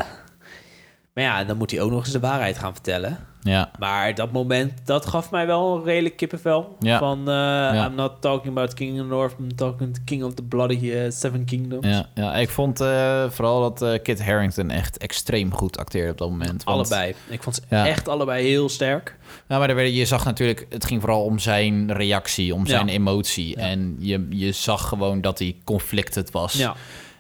[1.16, 3.18] maar ja, dan moet hij ook nog eens de waarheid gaan vertellen.
[3.42, 6.76] Ja, Maar dat moment, dat gaf mij wel een redelijk kippenvel.
[6.80, 7.00] Ja.
[7.00, 10.44] Van, eh, I'm not talking about King of the North, I'm talking King of the
[10.44, 11.86] Bloody eh, Seven Kingdoms.
[11.88, 12.36] ja, ja.
[12.36, 16.64] ik vond eh, vooral dat Kit Harington echt extreem goed acteerde op dat moment.
[16.64, 17.16] want- Allebei.
[17.30, 17.88] Ik vond ze Ja.
[17.88, 19.18] echt allebei heel sterk.
[19.48, 22.88] Ja, maar er werd- je zag natuurlijk, het ging vooral om zijn reactie, om zijn
[22.88, 22.94] Ja.
[22.94, 23.58] emotie.
[23.58, 23.64] Ja.
[23.64, 26.54] En je, je zag gewoon dat hij conflicted was.
[26.54, 26.76] Ja.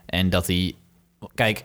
[0.05, 0.73] En dat hij...
[1.35, 1.63] Kijk,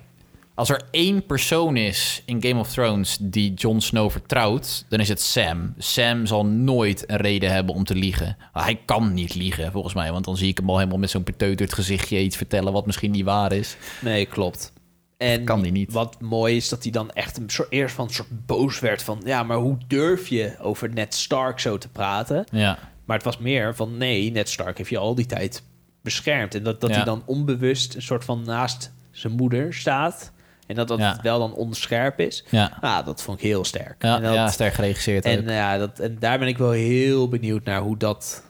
[0.55, 5.09] als er één persoon is in Game of Thrones die Jon Snow vertrouwt, dan is
[5.09, 5.75] het Sam.
[5.79, 8.37] Sam zal nooit een reden hebben om te liegen.
[8.53, 10.13] Hij kan niet liegen, volgens mij.
[10.13, 13.11] Want dan zie ik hem al helemaal met zo'n beteuterd gezichtje iets vertellen wat misschien
[13.11, 13.77] niet waar is.
[14.01, 14.73] Nee, klopt.
[15.17, 15.93] En kan die niet.
[15.93, 19.03] Wat mooi is dat hij dan echt een soort, eerst van een soort boos werd
[19.03, 19.21] van...
[19.25, 22.45] Ja, maar hoe durf je over Ned Stark zo te praten?
[22.53, 25.63] Ja, Maar het was meer van nee, Ned Stark heeft je al die tijd
[26.03, 26.55] beschermd.
[26.55, 26.97] En dat, dat Ja.
[26.97, 30.33] hij dan onbewust een soort van naast zijn moeder staat.
[30.71, 31.19] En dat dat Ja.
[31.23, 32.45] wel dan onscherp is.
[32.51, 32.79] ja.
[32.81, 34.03] Nou, dat vond ik heel sterk.
[34.03, 35.49] Ja, en, dat- ja sterk geregisseerd en, ook.
[35.49, 38.43] ja, dat, en daar ben ik wel heel benieuwd naar hoe dat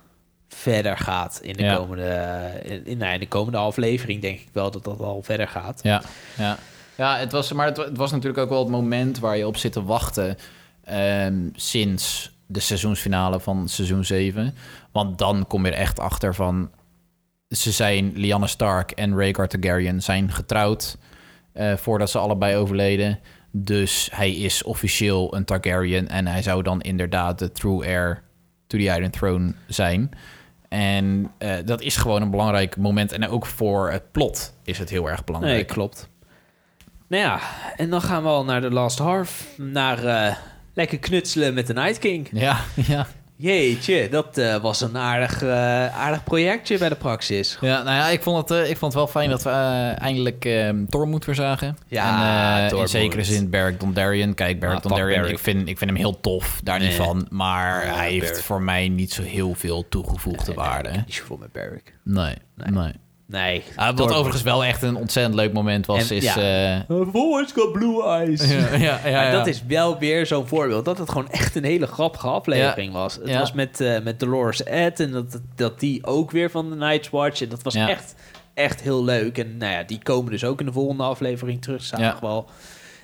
[0.49, 1.77] verder gaat in de, Ja.
[1.77, 4.21] komende, in, in, nou, in de komende aflevering.
[4.23, 5.81] Denk ik wel dat dat al verder gaat.
[5.83, 6.03] Ja,
[6.37, 6.57] ja.
[6.97, 9.73] ja het was, maar het was natuurlijk ook wel het moment waar je op zit
[9.73, 10.37] te wachten
[10.85, 14.55] ehm, sinds de seizoensfinale van seizoen 7.
[14.93, 16.71] Want dan kom je er echt achter van...
[17.49, 20.97] Ze zijn, Lyanna Stark en Rhaegar Targaryen zijn getrouwd
[21.53, 23.19] eh, voordat ze allebei overleden.
[23.51, 28.23] Dus hij is officieel een Targaryen en hij zou dan inderdaad de true heir
[28.67, 30.11] to the Iron Throne zijn.
[30.69, 33.13] En eh, dat is gewoon een belangrijk moment.
[33.13, 35.57] En ook voor het plot is het heel erg belangrijk.
[35.57, 36.09] Nee, klopt.
[37.07, 37.41] Nou ja,
[37.77, 39.47] en dan gaan we al naar de Last Half.
[39.57, 40.37] Naar eh,
[40.75, 42.29] lekker knutselen met de Night King.
[42.33, 43.07] Ja, ja.
[43.41, 47.59] Jeetje, dat eh, was een aardig, eh, aardig projectje bij de Praxis.
[47.61, 49.51] ja nou ja, ik vond, het, eh, ik vond het wel fijn dat we
[49.99, 51.77] eindelijk eh Tormund weer zagen.
[51.87, 54.35] Ja, en, in zekere zin Beric Dondarrion.
[54.35, 55.37] Kijk, Beric Ah, fuck Dondarrion, Beric.
[55.37, 56.97] ik vind, ik vind hem heel tof, daar niet Nee.
[56.97, 57.27] van.
[57.31, 58.43] Maar Ja, hij heeft Beric.
[58.43, 60.89] voor mij niet zo heel veel toegevoegde waarde.
[60.89, 61.95] Nee, niet zoveel met Barrick.
[62.05, 62.93] Nee, nee.
[63.31, 63.65] Nee.
[63.77, 66.35] Ah, wat overigens wel echt een ontzettend leuk moment was, En- is...
[66.35, 66.81] ja.
[66.89, 66.97] eh,
[67.55, 68.51] got blue eyes.
[68.51, 69.31] ja, ja, ja, Maar ja.
[69.31, 73.15] dat is wel weer zo'n voorbeeld dat het gewoon echt een hele grappige aflevering was.
[73.15, 73.39] Het Ja.
[73.39, 77.11] was met, eh, met Dolores Ed en dat, dat die ook weer van de Night's
[77.11, 77.41] Watch.
[77.43, 77.89] En dat was Ja.
[77.89, 78.15] echt,
[78.55, 79.39] echt heel leuk.
[79.39, 81.83] En nou ja, die komen dus ook in de volgende aflevering terug.
[81.83, 82.15] Zagen Ja.
[82.21, 82.49] we wel.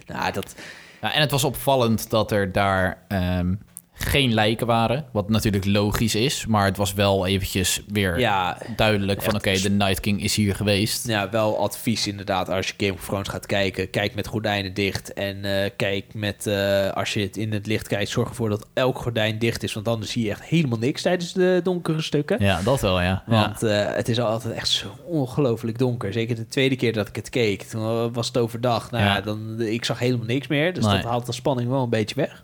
[0.07, 0.55] Nou, dat,
[1.01, 2.99] Ja, en het was opvallend dat er daar...
[3.09, 3.55] ehm,
[3.99, 5.05] geen lijken waren.
[5.13, 6.47] Wat natuurlijk logisch is.
[6.47, 9.35] Maar het was wel eventjes weer Ja, duidelijk van...
[9.35, 11.07] oké, de Night King is hier geweest.
[11.09, 13.91] ja, wel advies inderdaad als je Game of Thrones gaat kijken.
[13.91, 15.13] Kijk met gordijnen dicht.
[15.13, 18.67] En eh, kijk met, eh, als je het in het licht kijkt, zorg ervoor dat
[18.75, 19.73] elk gordijn dicht is.
[19.73, 22.37] Want anders zie je echt helemaal niks tijdens de donkere stukken.
[22.43, 23.23] Ja, dat wel, ja.
[23.27, 23.41] ja.
[23.41, 26.13] Want eh, het is altijd echt zo ongelooflijk donker.
[26.13, 27.63] Zeker de tweede keer dat ik het keek.
[27.63, 28.91] Toen was het overdag.
[28.91, 29.21] Nou ja, Ja.
[29.21, 30.75] dan, ik zag helemaal niks meer.
[30.75, 30.95] Dus Nee.
[30.97, 32.43] dat haalt de spanning wel een beetje weg.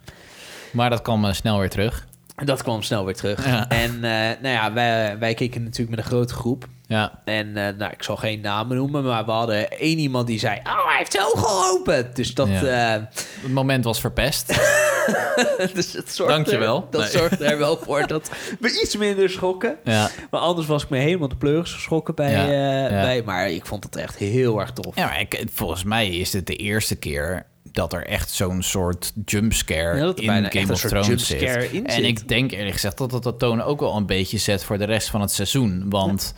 [0.73, 2.07] Maar dat kwam eh, snel weer terug.
[2.45, 3.45] Dat kwam snel weer terug.
[3.45, 3.69] Ja.
[3.69, 4.09] En eh,
[4.41, 6.67] nou ja, wij, wij keken natuurlijk met een grote groep.
[6.87, 10.39] Ja, En eh, nou, ik zal geen namen noemen, maar we hadden één iemand die
[10.39, 10.57] zei...
[10.63, 12.15] Oh, hij heeft zijn ogen geopend.
[12.15, 12.53] Dus dat, Ja.
[13.41, 14.47] het moment was verpest.
[15.73, 16.87] dus het zorgde, Dankjewel.
[16.89, 17.09] Dat Nee.
[17.09, 19.75] zorgde er wel voor dat we iets minder schrokken.
[19.83, 20.09] ja.
[20.31, 23.21] Maar anders was ik me helemaal de pleuris geschrokken bij, Ja, bij.
[23.25, 24.95] Maar ik vond het echt heel erg tof.
[24.95, 29.13] Ja, maar ik, volgens mij is het de eerste keer dat er echt zo'n soort
[29.25, 31.41] jumpscare Ja, dat in Game of Thrones zit.
[31.71, 32.05] in En zit.
[32.05, 34.83] ik denk eerlijk gezegd dat dat de toon ook wel een beetje zet voor de
[34.85, 35.89] rest van het seizoen.
[35.89, 36.33] Want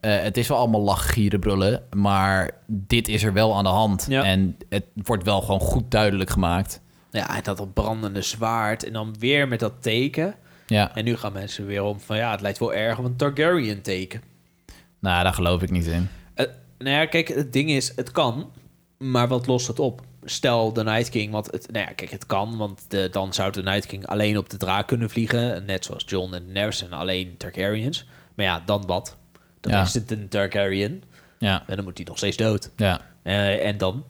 [0.00, 4.06] eh, het is wel allemaal lachgieren brullen, maar dit is er wel aan de hand.
[4.08, 4.24] Ja.
[4.24, 6.80] En het wordt wel gewoon goed duidelijk gemaakt.
[7.10, 8.84] Ja, en dat dat brandende zwaard.
[8.84, 10.34] En dan weer met dat teken.
[10.66, 12.16] Ja, En nu gaan mensen weer om van...
[12.16, 14.22] Ja, het lijkt wel erg op een Targaryen teken.
[14.98, 16.08] nou, daar geloof ik niet in.
[16.34, 16.46] Eh,
[16.78, 18.50] nou ja, kijk, het ding is, het kan,
[18.98, 20.00] maar wat lost het op?
[20.24, 23.52] Stel de Night King, want het, nou ja, kijk, het kan, want de, dan zou
[23.52, 26.92] de Night King alleen op de draak kunnen vliegen, net zoals Jon en Daenerys en
[26.92, 28.06] alleen Targaryens.
[28.34, 29.16] Maar ja, dan wat?
[29.60, 29.82] Dan Ja.
[29.82, 31.02] is het een Targaryen
[31.38, 32.70] Ja, en dan moet hij nog steeds dood.
[32.76, 34.04] ja, Eh, en dan?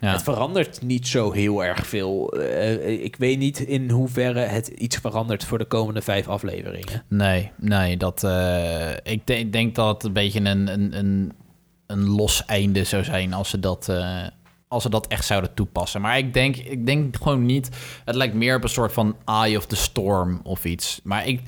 [0.00, 0.12] ja.
[0.12, 2.32] Het verandert niet zo heel erg veel.
[2.32, 7.02] Eh, ik weet niet in hoeverre het iets verandert voor de komende vijf afleveringen.
[7.08, 11.32] Nee, nee, dat, eh, ik, de- ik denk dat het een beetje een, een, een,
[11.86, 13.92] een los einde zou zijn als ze, dat,
[14.74, 16.00] als ze dat echt zouden toepassen.
[16.00, 17.68] Maar ik denk, ik denk gewoon niet.
[18.04, 21.00] Het lijkt meer op een soort van Eye of the Storm of iets.
[21.02, 21.40] Maar ik,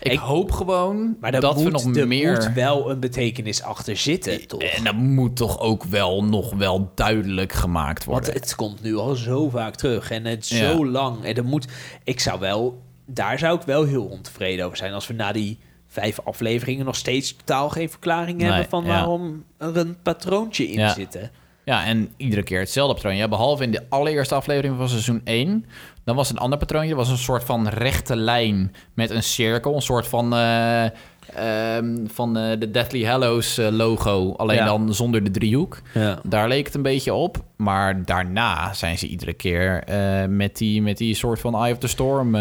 [0.00, 2.32] ik, Ik- hoop gewoon Maar dat moet, we nog er meer.
[2.32, 4.62] moet wel een betekenis achter zitten, toch?
[4.62, 8.42] En dat moet toch ook wel nog wel duidelijk gemaakt Want worden.
[8.42, 10.70] het komt nu al zo vaak terug en het Ja.
[10.72, 11.24] zo lang.
[11.24, 11.66] En dat moet,
[12.04, 15.58] ik zou wel, daar zou ik wel heel ontevreden over zijn als we na die
[15.86, 18.88] vijf afleveringen nog steeds totaal geen verklaring Nee, hebben van ja.
[18.88, 20.92] waarom er een patroontje in Ja.
[20.94, 21.30] zit.
[21.64, 23.16] Ja, en iedere keer hetzelfde patroon.
[23.16, 25.66] Ja, behalve in de allereerste aflevering van seizoen 1.
[26.04, 26.88] Dan was een ander patroontje.
[26.94, 29.74] Dat was een soort van rechte lijn met een cirkel.
[29.74, 34.32] Een soort van, eh, ehm, van eh, de Deathly Hallows eh, logo.
[34.36, 34.64] Alleen Ja.
[34.64, 35.80] dan zonder de driehoek.
[35.94, 36.18] Ja.
[36.22, 37.44] Daar leek het een beetje op.
[37.56, 39.84] Maar daarna zijn ze iedere keer
[40.28, 42.36] met, die, met die soort van Eye of the Storm.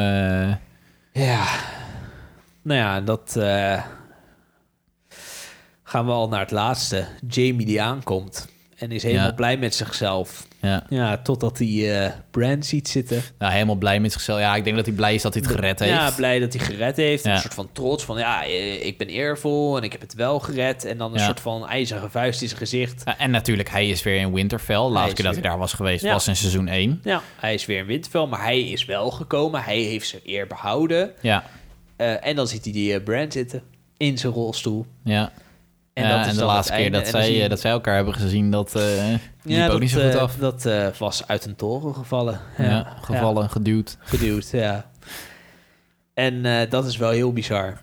[1.14, 1.46] ja.
[2.64, 3.38] Nou ja, dat
[5.84, 7.06] gaan we al naar het laatste.
[7.28, 8.51] Jamie die aankomt
[8.82, 9.32] en is helemaal Ja.
[9.34, 10.48] blij met zichzelf.
[10.62, 10.84] ja.
[10.90, 13.22] Ja, totdat hij eh Bran ziet zitten.
[13.38, 14.40] Nou, helemaal blij met zichzelf.
[14.40, 15.92] Ja, ik denk dat hij blij is dat hij het gered heeft.
[15.92, 17.24] Ja, blij dat hij gered heeft.
[17.24, 17.34] Ja.
[17.34, 20.40] Een soort van trots van, ja, eh, ik ben eervol en ik heb het wel
[20.40, 20.86] gered.
[20.86, 23.04] En dan een soort van ijzeren vuist in zijn gezicht.
[23.18, 24.76] En natuurlijk, hij is weer in Winterfell.
[24.90, 27.00] Laatste keer dat weer- hij daar was geweest was in seizoen 1.
[27.04, 29.64] Ja, hij is weer in Winterfell, maar hij is wel gekomen.
[29.64, 31.12] Hij heeft zijn eer behouden.
[31.22, 31.44] Ja,
[31.96, 33.62] Eh, en dan ziet hij die eh, Bran zitten
[33.98, 34.86] in zijn rolstoel.
[35.04, 35.32] ja.
[35.94, 38.14] En ja, dat is en de laatste keer dat zij, eh, dat zij elkaar hebben
[38.14, 38.82] gezien, dat eh
[39.44, 40.36] liep ja, ook niet zo goed eh, af.
[40.36, 42.40] dat eh, was uit een toren gevallen.
[42.58, 43.98] ja, gevallen, geduwd.
[44.00, 44.90] geduwd, ja.
[46.14, 47.82] En eh, dat is wel heel bizar.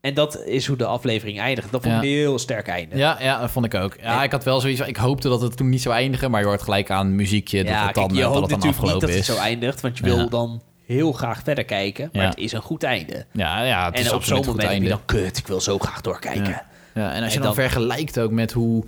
[0.00, 1.72] En dat is hoe de aflevering eindigt.
[1.72, 2.96] Dat vond ik een heel sterk einde.
[2.96, 3.96] Ja, ja, dat vond ik ook.
[4.00, 6.40] Ja, En- ik had wel zoiets ik hoopte dat het toen niet zou eindigen, maar
[6.40, 9.00] je hoort gelijk aan muziekje dat het dan, kijk, je eh, dat het dan afgelopen
[9.00, 9.26] dat het is.
[9.26, 12.10] zo eindigt, want je wil dan heel graag verder kijken.
[12.12, 13.26] Maar het is een goed einde.
[13.32, 14.88] Ja, ja, het is en op zo'n moment je einde.
[14.88, 16.62] dan, kut, ik wil zo graag doorkijken.
[16.98, 17.12] Ja.
[17.12, 18.84] En als je En dan, dan- vergelijkt ook met hoe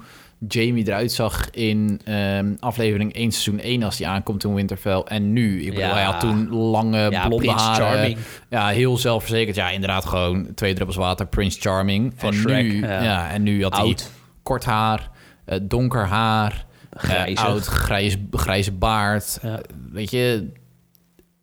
[0.48, 5.00] Jamie eruit zag in ehm, aflevering 1, seizoen 1 als hij aankomt in Winterfell.
[5.00, 5.92] En nu, ik bedoel, Ja.
[5.92, 7.86] hij had toen lange Ja, blonde Prince haren.
[7.86, 8.18] Charming.
[8.50, 9.56] Ja, heel zelfverzekerd.
[9.56, 12.12] Ja, inderdaad gewoon twee druppels water, Prince Charming.
[12.16, 13.02] Van en Shrek, nu, ja.
[13.02, 13.30] ja.
[13.30, 14.11] en nu had hij Oud.
[14.42, 15.11] kort haar,
[15.44, 19.38] eh, donker haar, eh, oud, grijs, grijze baard.
[19.42, 19.54] Eh,
[19.92, 20.48] weet je,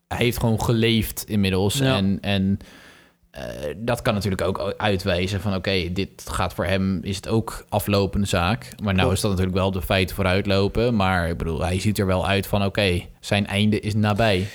[0.07, 1.79] hij heeft gewoon geleefd inmiddels.
[1.79, 2.59] En, en
[3.37, 5.55] eh, dat kan natuurlijk ook uitwijzen van...
[5.55, 8.69] oké, dit gaat voor hem, is het ook aflopende zaak.
[8.83, 10.95] Maar nou is dat natuurlijk wel de feiten vooruitlopen.
[10.95, 12.65] Maar ik bedoel, hij ziet er wel uit van...
[12.65, 14.47] oké, zijn einde is nabij.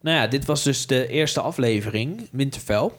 [0.00, 2.90] Nou ja, dit was dus de eerste aflevering, Winterfell.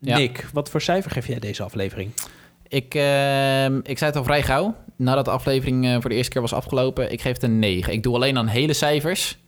[0.00, 0.16] Ja.
[0.16, 2.10] Nick, wat voor cijfer geef jij deze aflevering?
[2.68, 4.76] Ik, ehm, ik zei het al vrij gauw.
[4.96, 7.12] Nadat de aflevering eh, voor de eerste keer was afgelopen...
[7.12, 7.92] ik geef het een 9.
[7.92, 9.38] Ik doe alleen aan hele cijfers.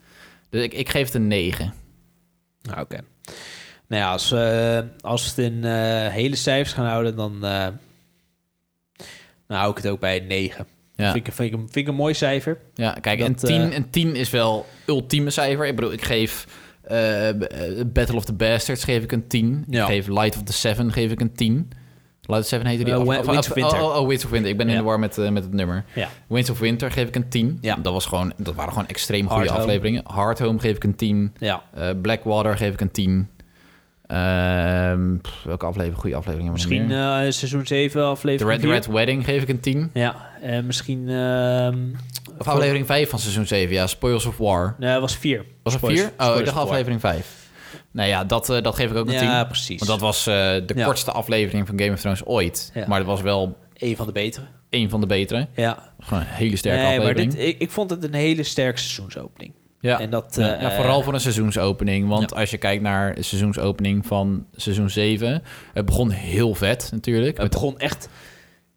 [0.51, 1.75] Dus ik, ik geef het een 9.
[2.63, 2.99] Nou, oké.
[3.89, 7.73] Nou ja, als, eh, als we het in eh, hele cijfers gaan houden, dan nou,
[9.47, 10.67] hou ik het ook bij een 9.
[10.97, 11.13] Ja.
[11.13, 12.59] Vind, ik, vind, ik, vind ik een mooi cijfer.
[12.75, 15.67] Ja, kijk, Dat, een, 10, eh, een 10 is wel ultieme cijfer.
[15.67, 16.47] Ik bedoel, ik geef
[17.87, 19.65] Battle of the Bastards geef ik een 10.
[19.69, 19.81] Ja.
[19.83, 21.55] Ik geef Light of the Seven geef ik een 10.
[22.21, 22.93] Light of the Seven heette die?
[22.93, 23.81] Eh, Of- Wi- of- Winds of Winter.
[23.81, 24.51] Oh, oh, oh, Winds of Winter.
[24.51, 24.79] Ik ben in Ja.
[24.79, 25.85] de war met, met het nummer.
[25.95, 26.09] Ja.
[26.27, 27.59] Winds of Winter geef ik een 10.
[27.61, 27.77] Ja.
[27.77, 29.61] Dat, was gewoon, dat waren gewoon extreem goede Hard Home.
[29.63, 30.03] afleveringen.
[30.07, 31.35] Hard Home geef ik een 10.
[31.39, 31.63] Ja.
[32.03, 33.29] Blackwater geef ik een 10.
[34.07, 35.99] Pff, welke aflevering?
[36.01, 36.97] Goede aflevering Misschien eh,
[37.29, 38.75] seizoen 7, The aflevering Red, The 4.
[38.77, 39.91] Red Wedding geef ik een 10.
[39.93, 41.09] Ja, en misschien...
[41.09, 41.79] ehm,
[42.39, 43.87] Of aflevering 5 van seizoen 7, ja.
[43.87, 44.75] Spoils of War.
[44.79, 45.45] Nee, het was 4.
[45.63, 46.13] Was het 4?
[46.19, 47.45] Oh, ik dacht aflevering 5.
[47.91, 49.25] Nou ja, dat, eh, dat geef ik ook een 10.
[49.29, 49.79] Ja, precies.
[49.79, 50.85] Want dat was de Ja.
[50.85, 52.71] kortste aflevering van Game of Thrones ooit.
[52.75, 52.85] Ja.
[52.89, 54.47] Maar het was wel een van de betere.
[54.71, 55.49] een van de betere.
[55.55, 55.93] Ja.
[56.01, 57.33] Gewoon een hele sterke nee, maar aflevering.
[57.35, 59.53] dit, ik, ik vond het een hele sterke seizoensopening.
[59.87, 60.01] Ja.
[60.01, 60.35] En dat...
[60.39, 62.09] Ja, eh, ja, vooral voor een seizoensopening.
[62.09, 62.37] Want Ja.
[62.41, 65.43] als je kijkt naar de seizoensopening van seizoen 7...
[65.73, 67.39] Het begon heel vet natuurlijk.
[67.39, 68.09] Het begon echt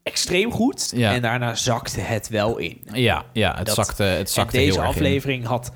[0.04, 0.92] extreem goed.
[0.96, 1.14] Ja.
[1.14, 2.82] En daarna zakte het wel in.
[2.94, 4.96] ja, ja, het Dat- zakte, het zakte deze heel erg in.
[4.96, 5.72] aflevering had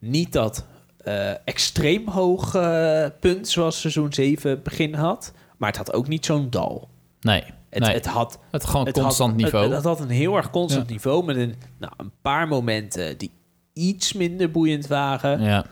[0.00, 0.66] niet dat
[0.98, 5.32] eh, extreem hoog eh, punt zoals seizoen 7 begin had.
[5.56, 6.88] Maar het had ook niet zo'n dal.
[7.20, 7.92] Nee, Het, nee.
[7.94, 9.64] het had het gewoon het constant had, niveau.
[9.64, 10.92] Het, het had een heel erg constant Ja.
[10.92, 13.30] niveau met een, nou, een paar momenten die
[13.78, 15.40] iets minder boeiend waren.
[15.42, 15.64] ja,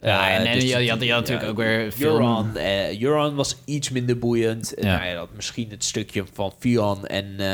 [0.00, 1.92] ja en, en dus je, je, had, je had natuurlijk ook weer.
[2.00, 4.72] Euron, eh, Euron was iets minder boeiend.
[4.76, 4.96] Ja.
[4.96, 7.24] Nou ja, dat misschien het stukje van Fion en...
[7.38, 7.44] eh,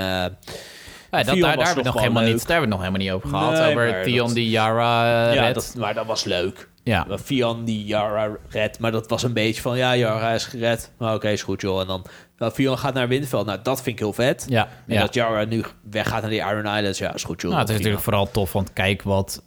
[1.10, 2.32] Ja, dat, daar, hebben we nog helemaal leuk.
[2.32, 3.52] niet, daar hebben we het nog helemaal niet over gehad.
[3.52, 6.68] Nee, over Theon dat- die Yara eh, ja, dat, maar dat was leuk.
[6.88, 7.06] Ja.
[7.24, 9.76] Fion die Yara redt, maar dat was een beetje van...
[9.76, 10.90] Ja, Yara is gered.
[10.98, 11.80] Maar oké, is goed joh.
[11.80, 12.04] En dan
[12.38, 13.42] nou, Fion gaat naar Winterfell.
[13.42, 14.46] Nou, dat vind ik heel vet.
[14.48, 15.00] Ja, En ja.
[15.00, 16.98] dat Yara nu weggaat naar die Iron Islands.
[16.98, 17.50] Ja, is goed joh.
[17.50, 19.42] Nou, het is natuurlijk vooral tof, want kijk wat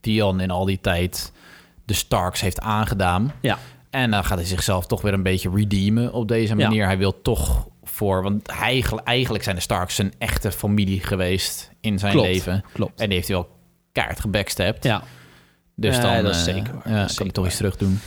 [0.00, 1.32] Theon in al die tijd
[1.84, 3.32] de Starks heeft aangedaan.
[3.40, 3.58] Ja,
[3.90, 6.84] En dan gaat hij zichzelf toch weer een beetje redeemen op deze manier.
[6.86, 8.22] Hij wil toch voor...
[8.22, 12.64] Want hij, eigenlijk zijn de Starks zijn echte familie geweest in zijn Klopt, leven.
[12.72, 13.00] klopt.
[13.00, 13.48] En die heeft hij wel
[13.92, 14.84] kaart gebackstapt.
[14.84, 15.02] ja.
[15.78, 16.92] Dus dan dat is eh, zeker waar.
[16.92, 18.00] ja, Dat is kan zeker toch iets terug doen.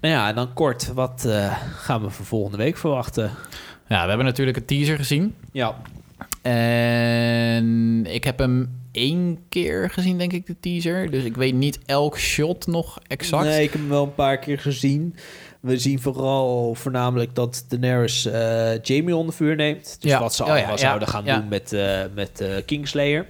[0.00, 0.92] Nou ja, en dan kort.
[0.92, 3.30] Wat eh, gaan we voor volgende week verwachten?
[3.88, 5.34] Ja, we hebben natuurlijk een teaser gezien.
[5.52, 5.74] Ja.
[6.42, 11.10] En ik heb hem één keer gezien, denk ik, de teaser.
[11.10, 13.44] Dus ik weet niet elk shot nog exact.
[13.44, 15.16] Nee, ik heb hem wel een paar keer gezien.
[15.60, 19.96] We zien vooral voornamelijk dat Daenerys eh, Jamie onder vuur neemt.
[20.00, 20.20] Dus Ja.
[20.20, 21.76] wat ze Oh allemaal ja, ja, zouden gaan doen met,
[22.14, 23.26] met Kingslayer.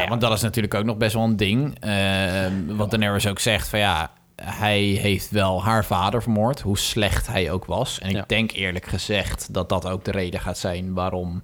[0.00, 1.76] Ja, want dat is natuurlijk ook nog best wel een ding.
[1.80, 4.10] Ehm, wat Daenerys ook zegt, van ja,
[4.42, 7.98] hij heeft wel haar vader vermoord, hoe slecht hij ook was.
[7.98, 8.20] En Ja.
[8.20, 11.42] ik denk eerlijk gezegd dat dat ook de reden gaat zijn waarom,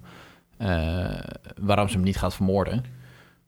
[0.57, 1.05] eh,
[1.61, 2.85] waarom ze hem niet gaat vermoorden.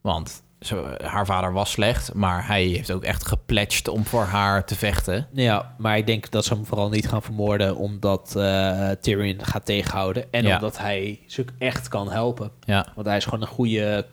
[0.02, 4.66] Want zo, haar vader was slecht, maar hij heeft ook echt gepledged om voor haar
[4.66, 5.28] te vechten.
[5.34, 7.76] Ja, maar ik denk dat ze hem vooral niet gaan vermoorden...
[7.76, 10.26] omdat eh, Tyrion gaat tegenhouden.
[10.32, 10.56] En Ja.
[10.56, 12.52] omdat hij ze echt kan helpen.
[12.66, 14.06] Ja, Want hij is gewoon een goede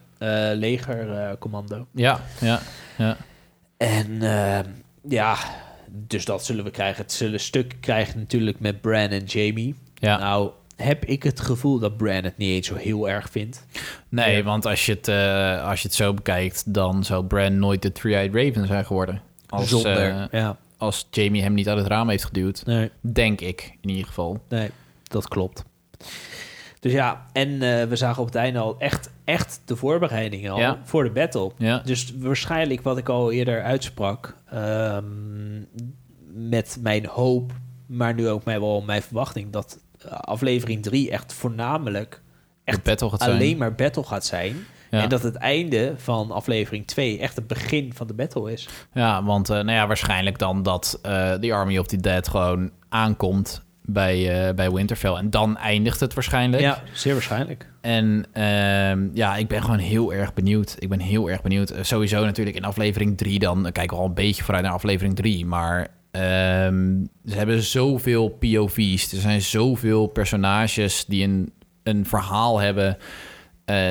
[0.53, 1.87] legercommando.
[1.93, 2.59] ja, ja,
[2.97, 3.17] ja.
[3.77, 4.59] En eh,
[5.09, 5.37] ja,
[5.87, 7.01] dus dat zullen we krijgen.
[7.03, 9.75] Het zullen stukken krijgen natuurlijk met Bran en Jamie.
[9.95, 10.17] ja.
[10.17, 13.65] Nou, heb ik het gevoel dat Bran het niet eens zo heel erg vindt.
[14.09, 14.43] Nee, Ja.
[14.43, 17.91] want als je, het, eh, als je het zo bekijkt, dan zou Bran nooit de
[17.91, 19.21] Three-Eyed Raven zijn geworden.
[19.49, 20.09] Als, Zonder.
[20.09, 22.65] eh, ja, als Jamie hem niet uit het raam heeft geduwd.
[22.65, 24.43] nee, Denk ik, in ieder geval.
[24.49, 24.69] nee,
[25.03, 25.63] dat klopt.
[26.79, 30.59] Dus ja, en eh, we zagen op het einde al echt, echt de voorbereidingen al
[30.59, 30.79] Ja.
[30.83, 31.51] voor de battle.
[31.57, 35.03] Ja, Dus waarschijnlijk wat ik al eerder uitsprak, ehm,
[36.33, 37.51] met mijn hoop,
[37.87, 42.21] maar nu ook mij wel mijn verwachting, dat eh, aflevering 3 echt voornamelijk
[42.63, 43.31] echt battle gaat zijn.
[43.31, 44.55] alleen maar battle gaat zijn.
[44.91, 45.01] Ja.
[45.03, 48.69] En dat het einde van aflevering 2 echt het begin van de battle is.
[48.93, 52.71] Ja, want eh, nou ja, waarschijnlijk dan dat eh The Army of the Dead gewoon
[52.89, 53.61] aankomt
[53.93, 55.13] bij, eh, bij Winterfell.
[55.13, 56.61] En dan eindigt het waarschijnlijk.
[56.61, 57.69] Ja, zeer waarschijnlijk.
[57.81, 60.75] En ehm, ja, ik ben gewoon heel erg benieuwd.
[60.79, 61.69] Ik ben heel erg benieuwd.
[61.69, 63.65] Eh, sowieso natuurlijk in aflevering 3 dan.
[63.65, 65.45] eh, kijken we al een beetje vooruit naar aflevering 3.
[65.45, 69.11] Maar ehm, ze hebben zoveel POV's.
[69.11, 71.51] Er zijn zoveel personages die een,
[71.83, 72.97] een verhaal hebben...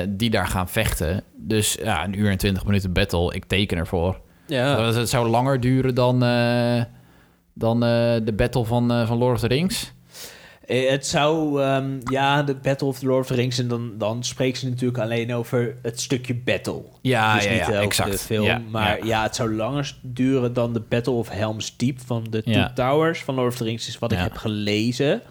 [0.09, 1.23] die daar gaan vechten.
[1.35, 3.33] Dus ja, een uur en twintig minuten battle.
[3.33, 4.19] Ik teken ervoor.
[4.47, 6.19] Ja, Dus Het zou langer duren dan,
[7.59, 7.89] dan eh,
[8.23, 9.91] de battle van, eh, van Lord of the Rings.
[10.65, 13.59] Eh, Het zou, ehm, ja, de Battle of the Lord of the Rings.
[13.59, 16.81] En dan, dan spreken ze natuurlijk alleen over het stukje battle.
[17.01, 18.11] Ja, dus ja, niet ja, over exact.
[18.11, 18.45] de film.
[18.45, 19.05] Ja, maar ja.
[19.05, 19.23] ja.
[19.23, 22.43] het zou langer duren dan de Battle of Helm's Deep van de.
[22.43, 23.87] Two Towers van Lord of the Rings.
[23.87, 25.21] Is wat ik heb gelezen.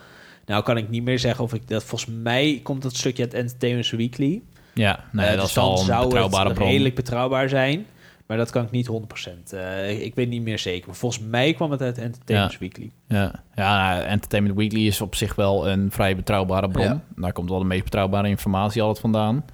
[0.46, 1.84] Nou kan ik niet meer zeggen of ik dat...
[1.84, 4.42] Volgens mij komt dat stukje uit Entertainment Weekly.
[4.74, 6.68] Ja, nee, Eh, dat dus is dan al een zou betrouwbare het bron.
[6.68, 7.86] redelijk betrouwbaar zijn.
[8.28, 9.52] Maar dat kan ik niet 100%.
[9.52, 10.86] Eh, ik weet niet meer zeker.
[10.86, 12.58] Maar volgens mij kwam het uit Entertainment Ja.
[12.58, 12.90] Weekly.
[13.06, 16.84] Ja, ja nou, Entertainment Weekly is op zich wel een vrij betrouwbare bron.
[16.84, 17.00] Ja.
[17.16, 19.44] Daar komt wel de meest betrouwbare informatie altijd vandaan.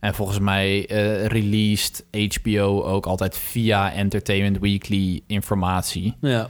[0.00, 6.14] En volgens mij eh, released HBO ook altijd via Entertainment Weekly informatie.
[6.20, 6.48] Ja.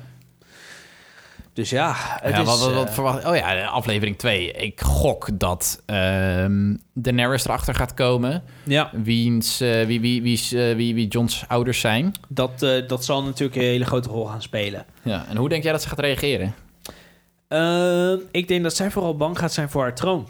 [1.56, 3.24] Dus ja, het ja, is, wat, wat, wat eh, verwacht...
[3.24, 4.52] Oh ja, aflevering 2.
[4.52, 8.42] Ik gok dat ehm Daenerys erachter gaat komen.
[8.64, 12.12] ja, Wiens, eh, wie, wie, wie, wie, wie, wie John's ouders zijn.
[12.28, 14.84] dat, eh, dat zal natuurlijk een hele grote rol gaan spelen.
[15.02, 16.54] Ja, en hoe denk jij dat ze gaat reageren?
[17.48, 20.26] Eh, ik denk dat zij vooral bang gaat zijn voor haar troon.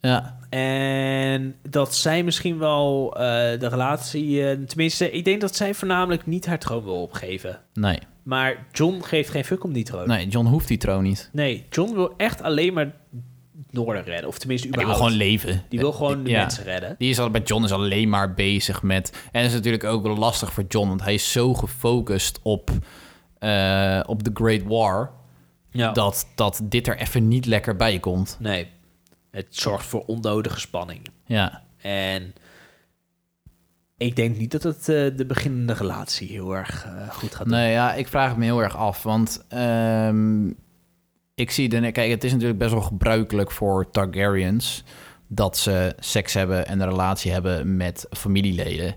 [0.00, 3.20] Ja, En dat zij misschien wel eh,
[3.60, 4.48] de relatie...
[4.50, 7.60] eh, tenminste, ik denk dat zij voornamelijk niet haar troon wil opgeven.
[7.74, 7.98] nee.
[8.28, 10.08] Maar John geeft geen fuck om die troon.
[10.08, 11.28] Nee, John hoeft die troon niet.
[11.32, 12.94] Nee, John wil echt alleen maar
[13.70, 14.28] Noorden redden.
[14.28, 15.12] Of tenminste, Die wil überhaupt.
[15.14, 15.62] gewoon leven.
[15.68, 16.40] Die wil gewoon de Ja.
[16.40, 16.94] mensen redden.
[16.98, 19.10] Die is al bij John is alleen maar bezig met.
[19.32, 22.70] En dat is natuurlijk ook wel lastig voor John, want hij is zo gefocust op,
[23.38, 25.10] eh, op de Great War.
[25.70, 25.92] Ja.
[25.92, 28.36] Dat, dat dit er even niet lekker bij komt.
[28.40, 28.68] Nee,
[29.30, 31.00] het zorgt voor onnodige spanning.
[31.26, 32.34] Ja, En
[33.98, 37.56] ik denk niet dat het eh, de beginnende relatie heel erg eh, goed gaat doen.
[37.58, 39.02] nee, ja, ik vraag het me heel erg af.
[39.02, 40.46] Want ehm,
[41.34, 41.92] ik zie de.
[41.92, 44.84] Kijk, het is natuurlijk best wel gebruikelijk voor Targaryens
[45.28, 48.94] dat ze seks hebben en een relatie hebben met familieleden.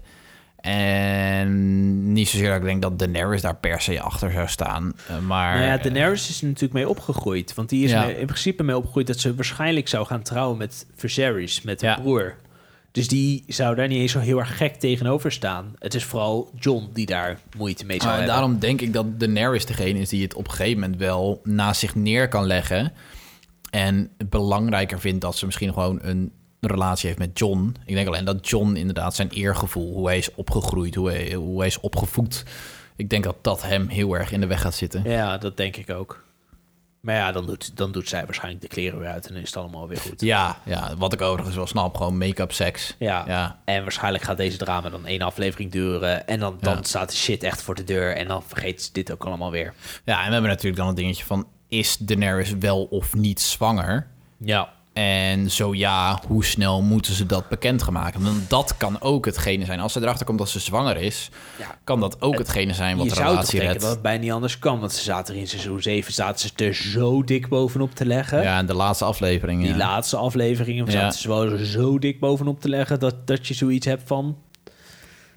[0.81, 4.93] En niet zozeer dat ik denk dat Daenerys daar per se achter zou staan.
[5.07, 7.53] eh, Maar Nou ja, Daenerys is er natuurlijk mee opgegroeid.
[7.53, 8.05] Want die is Ja.
[8.05, 11.95] mee- in principe mee opgegroeid dat ze waarschijnlijk zou gaan trouwen met Viserys, met haar
[11.97, 12.01] Ja.
[12.01, 12.35] broer.
[12.91, 15.73] Dus die zou daar niet eens zo heel erg gek tegenover staan.
[15.79, 18.35] Het is vooral John die daar moeite mee zou Maar hebben.
[18.35, 21.79] daarom denk ik dat Daenerys degene is die het op een gegeven moment wel naast
[21.79, 22.93] zich neer kan leggen.
[23.69, 27.75] En belangrijker vindt dat ze misschien gewoon een relatie heeft met John.
[27.85, 31.57] Ik denk alleen dat John inderdaad zijn eergevoel, hoe hij is opgegroeid, hoe hij, hoe
[31.57, 32.43] hij is opgevoed.
[32.95, 35.03] Ik denk dat dat hem heel erg in de weg gaat zitten.
[35.03, 36.23] Ja, dat denk ik ook.
[37.01, 39.47] Maar ja, dan doet, dan doet zij waarschijnlijk de kleren weer uit en dan is
[39.47, 40.21] het allemaal weer goed.
[40.21, 42.95] Ja, ja wat ik overigens wel snap, gewoon make-up seks.
[42.99, 43.23] Ja.
[43.27, 43.59] Ja.
[43.65, 46.27] En waarschijnlijk gaat deze drama dan één aflevering duren.
[46.27, 46.83] En dan, dan Ja.
[46.83, 48.15] staat de shit echt voor de deur.
[48.15, 49.73] En dan vergeet ze dit ook allemaal weer.
[50.05, 54.07] ja, en we hebben natuurlijk dan het dingetje van, is Daenerys wel of niet zwanger?
[54.37, 54.69] Ja.
[55.01, 58.21] En zo ja, hoe snel moeten ze dat bekendgemaakt?
[58.23, 59.79] Want dat kan ook hetgene zijn.
[59.79, 61.29] Als ze erachter komt dat ze zwanger is,
[61.59, 61.65] Ja.
[61.83, 63.85] kan dat ook hetgene zijn wat je de zou toch relatie denken redt.
[63.85, 64.79] dat het bijna niet anders kan.
[64.79, 68.41] Want ze zaten er in seizoen 7 zaten ze er zo dik bovenop te leggen.
[68.41, 69.61] Ja, en de laatste aflevering.
[69.61, 69.77] Die ja.
[69.77, 70.91] laatste afleveringen Ja.
[70.91, 72.99] zaten ze wel zo dik bovenop te leggen...
[72.99, 74.37] dat, dat je zoiets hebt van...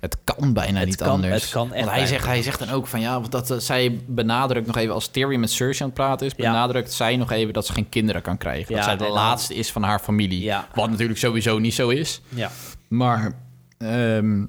[0.05, 1.43] Het kan bijna Het niet kan- anders.
[1.43, 3.59] het kan echt Want hij zegt, hij zegt dan ook van ja, want dat, eh,
[3.59, 6.51] zij benadrukt nog even als Tyrion met Cersei aan het praten is, Ja.
[6.51, 8.71] benadrukt zij nog even dat ze geen kinderen kan krijgen.
[8.75, 10.43] Ja, dat zij de laatste is van haar familie.
[10.43, 10.69] Ja.
[10.75, 12.21] Wat natuurlijk sowieso niet zo is.
[12.29, 12.51] Ja,
[12.89, 13.33] Maar
[13.79, 14.45] ehm,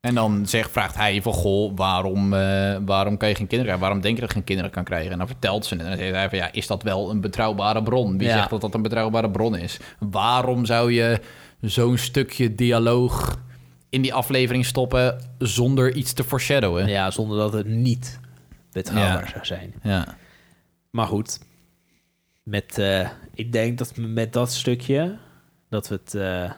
[0.00, 3.80] en dan zegt, vraagt hij van goh, waarom, eh, waarom kan je geen kinderen krijgen?
[3.80, 5.12] Waarom denk je dat je geen kinderen kan krijgen?
[5.12, 5.82] En dan vertelt ze het.
[5.82, 8.18] En dan zegt hij van ja, is dat wel een betrouwbare bron?
[8.18, 8.34] Wie Ja.
[8.36, 9.78] zegt dat dat een betrouwbare bron is?
[9.98, 11.20] Waarom zou je
[11.60, 13.38] zo'n stukje dialoog
[13.90, 16.86] in die aflevering stoppen zonder iets te foreshadowen?
[16.88, 18.20] ja zonder dat het niet
[18.72, 19.30] betrouwbaar Ja.
[19.30, 19.74] zou zijn.
[19.82, 20.06] Ja.
[20.90, 21.38] Maar goed,
[22.42, 25.16] met, eh, ik denk dat we met dat stukje...
[25.68, 26.50] dat we het eh,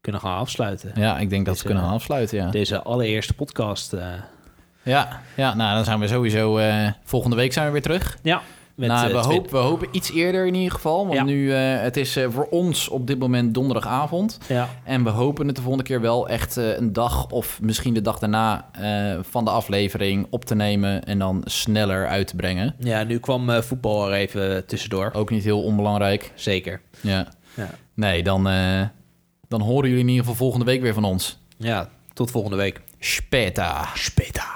[0.00, 0.92] kunnen gaan afsluiten.
[0.94, 2.50] Ja, ik denk dat we kunnen afsluiten, ja.
[2.50, 3.92] Deze allereerste podcast.
[3.92, 4.12] eh,
[4.82, 6.60] Ja, ja, nou dan zijn we sowieso...
[7.04, 8.18] volgende week zijn we weer terug.
[8.22, 8.42] ja,
[8.74, 11.02] met, nou, eh, we, hopen, we hopen iets eerder in ieder geval.
[11.06, 11.24] Want Ja.
[11.24, 14.38] nu, eh, het is eh, voor ons op dit moment donderdagavond.
[14.48, 18.00] Ja, En we hopen het de volgende keer wel echt een dag of misschien de
[18.02, 18.68] dag daarna
[19.22, 22.74] van de aflevering op te nemen en dan sneller uit te brengen.
[22.78, 25.10] ja, nu kwam voetbal er even tussendoor.
[25.12, 26.32] Ook niet heel onbelangrijk.
[26.34, 26.80] Zeker.
[27.00, 27.26] Ja.
[27.56, 27.70] Ja.
[27.94, 28.42] Nee, dan,
[29.48, 31.38] dan horen jullie in ieder geval volgende week weer van ons.
[31.56, 32.80] ja, tot volgende week.
[32.98, 33.88] Speta.
[33.94, 34.53] Speta.